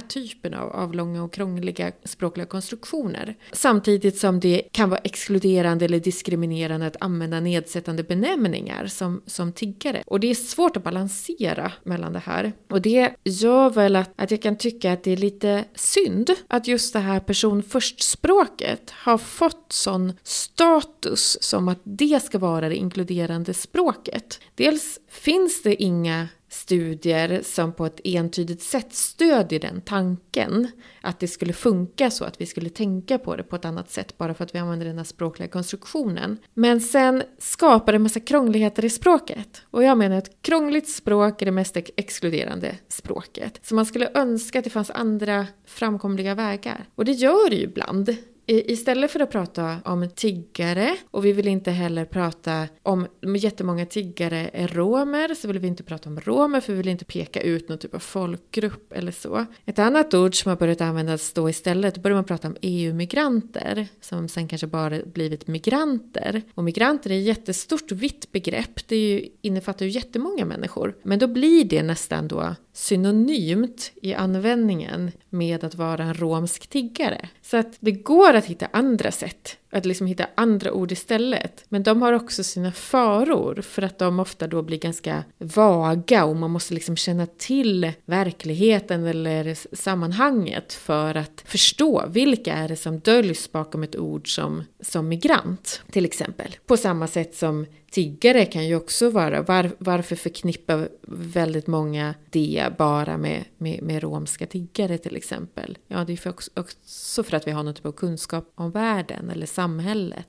typen 0.00 0.54
av, 0.54 0.70
av 0.70 0.94
långa 0.94 1.22
och 1.24 1.32
krångliga 1.32 1.92
språkliga 2.04 2.46
konstruktioner. 2.46 3.36
Samtidigt 3.52 4.18
som 4.18 4.40
det 4.40 4.62
kan 4.72 4.90
vara 4.90 5.00
exkluderande 5.00 5.84
eller 5.84 6.00
diskriminerande 6.00 6.86
att 6.86 6.96
använda 7.00 7.40
nedsättande 7.40 8.02
benämningar 8.02 8.86
som, 8.86 9.22
som 9.26 9.52
tiggare. 9.52 10.02
Och 10.06 10.20
det 10.20 10.30
är 10.30 10.34
svårt 10.34 10.76
att 10.76 10.84
balansera 10.84 11.72
mellan 11.82 12.12
det 12.12 12.18
här. 12.18 12.52
Och 12.70 12.82
det 12.82 13.14
gör 13.24 13.70
väl 13.70 13.96
att, 13.96 14.10
att 14.16 14.30
jag 14.30 14.42
kan 14.42 14.58
tycka 14.58 14.92
att 14.92 15.04
det 15.04 15.12
är 15.12 15.16
lite 15.16 15.64
synd 15.74 16.30
att 16.48 16.66
just 16.66 16.92
det 16.92 16.98
här 16.98 17.20
person 17.20 17.62
först-språket 17.62 18.90
har 18.90 19.18
fått 19.18 19.66
sån 19.72 20.12
status 20.22 21.38
som 21.40 21.68
att 21.68 21.80
det 21.84 22.22
ska 22.22 22.38
vara 22.38 22.68
det 22.68 22.76
inkluderande 22.76 23.54
språket. 23.54 24.40
Dels 24.54 25.00
finns 25.08 25.62
det 25.62 25.82
inga 25.82 26.28
studier 26.54 27.40
som 27.42 27.72
på 27.72 27.86
ett 27.86 28.00
entydigt 28.04 28.62
sätt 28.62 28.94
stödjer 28.94 29.60
den 29.60 29.80
tanken. 29.80 30.68
Att 31.00 31.20
det 31.20 31.28
skulle 31.28 31.52
funka 31.52 32.10
så, 32.10 32.24
att 32.24 32.40
vi 32.40 32.46
skulle 32.46 32.70
tänka 32.70 33.18
på 33.18 33.36
det 33.36 33.42
på 33.42 33.56
ett 33.56 33.64
annat 33.64 33.90
sätt 33.90 34.18
bara 34.18 34.34
för 34.34 34.44
att 34.44 34.54
vi 34.54 34.58
använder 34.58 34.86
den 34.86 34.96
här 34.96 35.04
språkliga 35.04 35.48
konstruktionen. 35.48 36.38
Men 36.54 36.80
sen 36.80 37.22
skapar 37.38 37.92
det 37.92 37.96
en 37.96 38.02
massa 38.02 38.20
krångligheter 38.20 38.84
i 38.84 38.90
språket. 38.90 39.62
Och 39.70 39.84
jag 39.84 39.98
menar 39.98 40.16
att 40.16 40.42
krångligt 40.42 40.88
språk 40.88 41.42
är 41.42 41.46
det 41.46 41.52
mest 41.52 41.76
exkluderande 41.76 42.78
språket. 42.88 43.60
Så 43.62 43.74
man 43.74 43.86
skulle 43.86 44.10
önska 44.14 44.58
att 44.58 44.64
det 44.64 44.70
fanns 44.70 44.90
andra 44.90 45.46
framkomliga 45.66 46.34
vägar. 46.34 46.84
Och 46.94 47.04
det 47.04 47.12
gör 47.12 47.50
det 47.50 47.56
ju 47.56 47.62
ibland 47.62 48.16
istället 48.46 49.10
för 49.10 49.20
att 49.20 49.30
prata 49.30 49.76
om 49.84 50.08
tiggare 50.14 50.96
och 51.10 51.24
vi 51.24 51.32
vill 51.32 51.48
inte 51.48 51.70
heller 51.70 52.04
prata 52.04 52.68
om 52.82 53.06
jättemånga 53.36 53.86
tiggare 53.86 54.50
är 54.52 54.68
romer 54.68 55.34
så 55.34 55.48
vill 55.48 55.58
vi 55.58 55.68
inte 55.68 55.82
prata 55.82 56.08
om 56.08 56.20
romer 56.20 56.60
för 56.60 56.72
vi 56.72 56.76
vill 56.76 56.88
inte 56.88 57.04
peka 57.04 57.40
ut 57.40 57.68
någon 57.68 57.78
typ 57.78 57.94
av 57.94 57.98
folkgrupp 57.98 58.92
eller 58.92 59.12
så. 59.12 59.46
Ett 59.64 59.78
annat 59.78 60.14
ord 60.14 60.42
som 60.42 60.48
har 60.48 60.56
börjat 60.56 60.80
användas 60.80 61.32
då 61.32 61.50
istället, 61.50 61.94
då 61.94 62.00
börjar 62.00 62.16
man 62.16 62.24
prata 62.24 62.48
om 62.48 62.56
EU-migranter 62.60 63.86
som 64.00 64.28
sen 64.28 64.48
kanske 64.48 64.66
bara 64.66 64.98
blivit 65.04 65.46
migranter. 65.46 66.42
Och 66.54 66.64
migranter 66.64 67.10
är 67.10 67.18
ett 67.18 67.24
jättestort 67.24 67.92
vitt 67.92 68.32
begrepp, 68.32 68.88
det 68.88 68.96
ju, 68.96 69.28
innefattar 69.40 69.86
ju 69.86 69.90
jättemånga 69.90 70.44
människor. 70.44 70.96
Men 71.02 71.18
då 71.18 71.26
blir 71.26 71.64
det 71.64 71.82
nästan 71.82 72.28
då 72.28 72.54
synonymt 72.72 73.92
i 74.02 74.14
användningen 74.14 75.10
med 75.30 75.64
att 75.64 75.74
vara 75.74 76.02
en 76.04 76.14
romsk 76.14 76.66
tiggare. 76.66 77.28
Så 77.42 77.56
att 77.56 77.76
det 77.80 77.92
går 77.92 78.33
att 78.34 78.44
hitta 78.44 78.68
andra 78.72 79.12
sätt 79.12 79.58
att 79.74 79.86
liksom 79.86 80.06
hitta 80.06 80.26
andra 80.34 80.72
ord 80.72 80.92
istället. 80.92 81.64
Men 81.68 81.82
de 81.82 82.02
har 82.02 82.12
också 82.12 82.44
sina 82.44 82.72
faror 82.72 83.62
för 83.62 83.82
att 83.82 83.98
de 83.98 84.20
ofta 84.20 84.46
då 84.46 84.62
blir 84.62 84.78
ganska 84.78 85.24
vaga 85.38 86.24
och 86.24 86.36
man 86.36 86.50
måste 86.50 86.74
liksom 86.74 86.96
känna 86.96 87.26
till 87.26 87.92
verkligheten 88.04 89.04
eller 89.04 89.76
sammanhanget 89.76 90.72
för 90.72 91.14
att 91.14 91.42
förstå 91.46 92.04
vilka 92.08 92.52
är 92.52 92.68
det 92.68 92.76
som 92.76 92.98
döljs 92.98 93.52
bakom 93.52 93.82
ett 93.82 93.96
ord 93.96 94.34
som, 94.34 94.64
som 94.80 95.08
migrant 95.08 95.82
till 95.90 96.04
exempel. 96.04 96.56
På 96.66 96.76
samma 96.76 97.06
sätt 97.06 97.34
som 97.34 97.66
tiggare 97.94 98.44
kan 98.44 98.66
ju 98.66 98.76
också 98.76 99.10
vara, 99.10 99.42
var, 99.42 99.70
varför 99.78 100.16
förknippar 100.16 100.88
väldigt 101.08 101.66
många 101.66 102.14
det 102.30 102.68
bara 102.78 103.18
med, 103.18 103.44
med, 103.58 103.82
med 103.82 104.02
romska 104.02 104.46
tiggare 104.46 104.98
till 104.98 105.16
exempel? 105.16 105.78
Ja, 105.88 106.04
det 106.04 106.12
är 106.12 106.16
för 106.16 106.30
också, 106.30 106.50
också 106.56 107.22
för 107.22 107.36
att 107.36 107.46
vi 107.46 107.50
har 107.50 107.62
något 107.62 107.76
typ 107.76 107.86
av 107.86 107.92
kunskap 107.92 108.52
om 108.54 108.70
världen 108.70 109.30
eller 109.30 109.46
samhället 109.46 109.63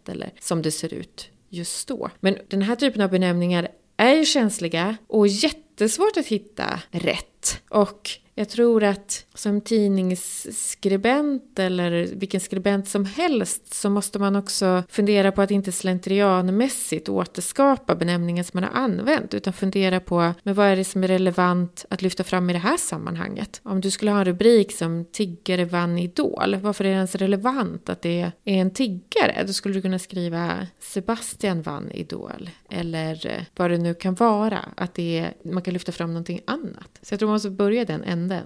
eller 0.10 0.32
som 0.40 0.62
det 0.62 0.72
ser 0.72 0.94
ut 0.94 1.30
just 1.50 1.88
då. 1.88 2.10
Men 2.20 2.38
den 2.48 2.62
här 2.62 2.76
typen 2.76 3.02
av 3.02 3.10
benämningar 3.10 3.68
är 3.98 4.14
ju 4.14 4.26
känsliga 4.26 4.98
och 5.08 5.28
jättesvårt 5.28 6.18
att 6.18 6.28
hitta 6.28 6.82
rätt. 6.92 7.62
Och 7.70 8.10
jag 8.38 8.50
tror 8.50 8.84
att 8.84 9.26
som 9.34 9.62
tidningsskribent 9.62 11.60
eller 11.60 11.92
vilken 12.16 12.40
skribent 12.40 12.88
som 12.88 13.06
helst 13.06 13.74
så 13.74 13.90
måste 13.90 14.20
man 14.20 14.36
också 14.36 14.84
fundera 14.90 15.32
på 15.32 15.42
att 15.42 15.52
inte 15.52 15.72
slentrianmässigt 15.72 17.10
återskapa 17.10 17.96
benämningen 17.96 18.44
som 18.44 18.62
man 18.62 18.70
har 18.70 18.82
använt 18.82 19.34
utan 19.34 19.54
fundera 19.54 20.00
på 20.00 20.34
men 20.44 20.54
vad 20.54 20.68
är 20.68 20.76
det 20.76 20.84
som 20.84 21.04
är 21.04 21.08
relevant 21.08 21.86
att 21.90 22.02
lyfta 22.02 22.24
fram 22.24 22.50
i 22.50 22.54
det 22.54 22.60
här 22.60 22.78
sammanhanget. 22.78 23.62
Om 23.64 23.82
du 23.82 23.92
skulle 23.92 24.12
ha 24.12 24.20
en 24.20 24.26
rubrik 24.26 24.72
som 24.72 25.06
tiggare 25.12 25.66
vann 25.66 25.98
Idol, 25.98 26.56
varför 26.56 26.84
är 26.84 26.90
det 26.90 26.96
ens 26.96 27.16
relevant 27.16 27.90
att 27.90 28.02
det 28.02 28.22
är 28.22 28.32
en 28.44 28.72
tiggare? 28.72 29.44
Då 29.48 29.54
skulle 29.54 29.76
du 29.76 29.82
kunna 29.82 30.00
skriva 30.00 30.68
Sebastian 30.80 31.62
vann 31.62 31.92
Idol 31.92 32.50
eller 32.70 33.46
vad 33.56 33.72
det 33.72 33.78
nu 33.78 33.94
kan 33.94 34.16
vara, 34.16 34.60
att 34.78 34.94
det 34.94 35.20
är, 35.20 35.34
man 35.44 35.62
kan 35.62 35.74
lyfta 35.74 35.92
fram 35.92 36.10
någonting 36.10 36.42
annat. 36.48 37.00
Så 37.02 37.14
jag 37.14 37.20
tror 37.20 37.28
man 37.28 37.36
måste 37.36 37.50
börja 37.50 37.86
den 37.86 38.04
änden 38.04 38.25
hände. 38.32 38.44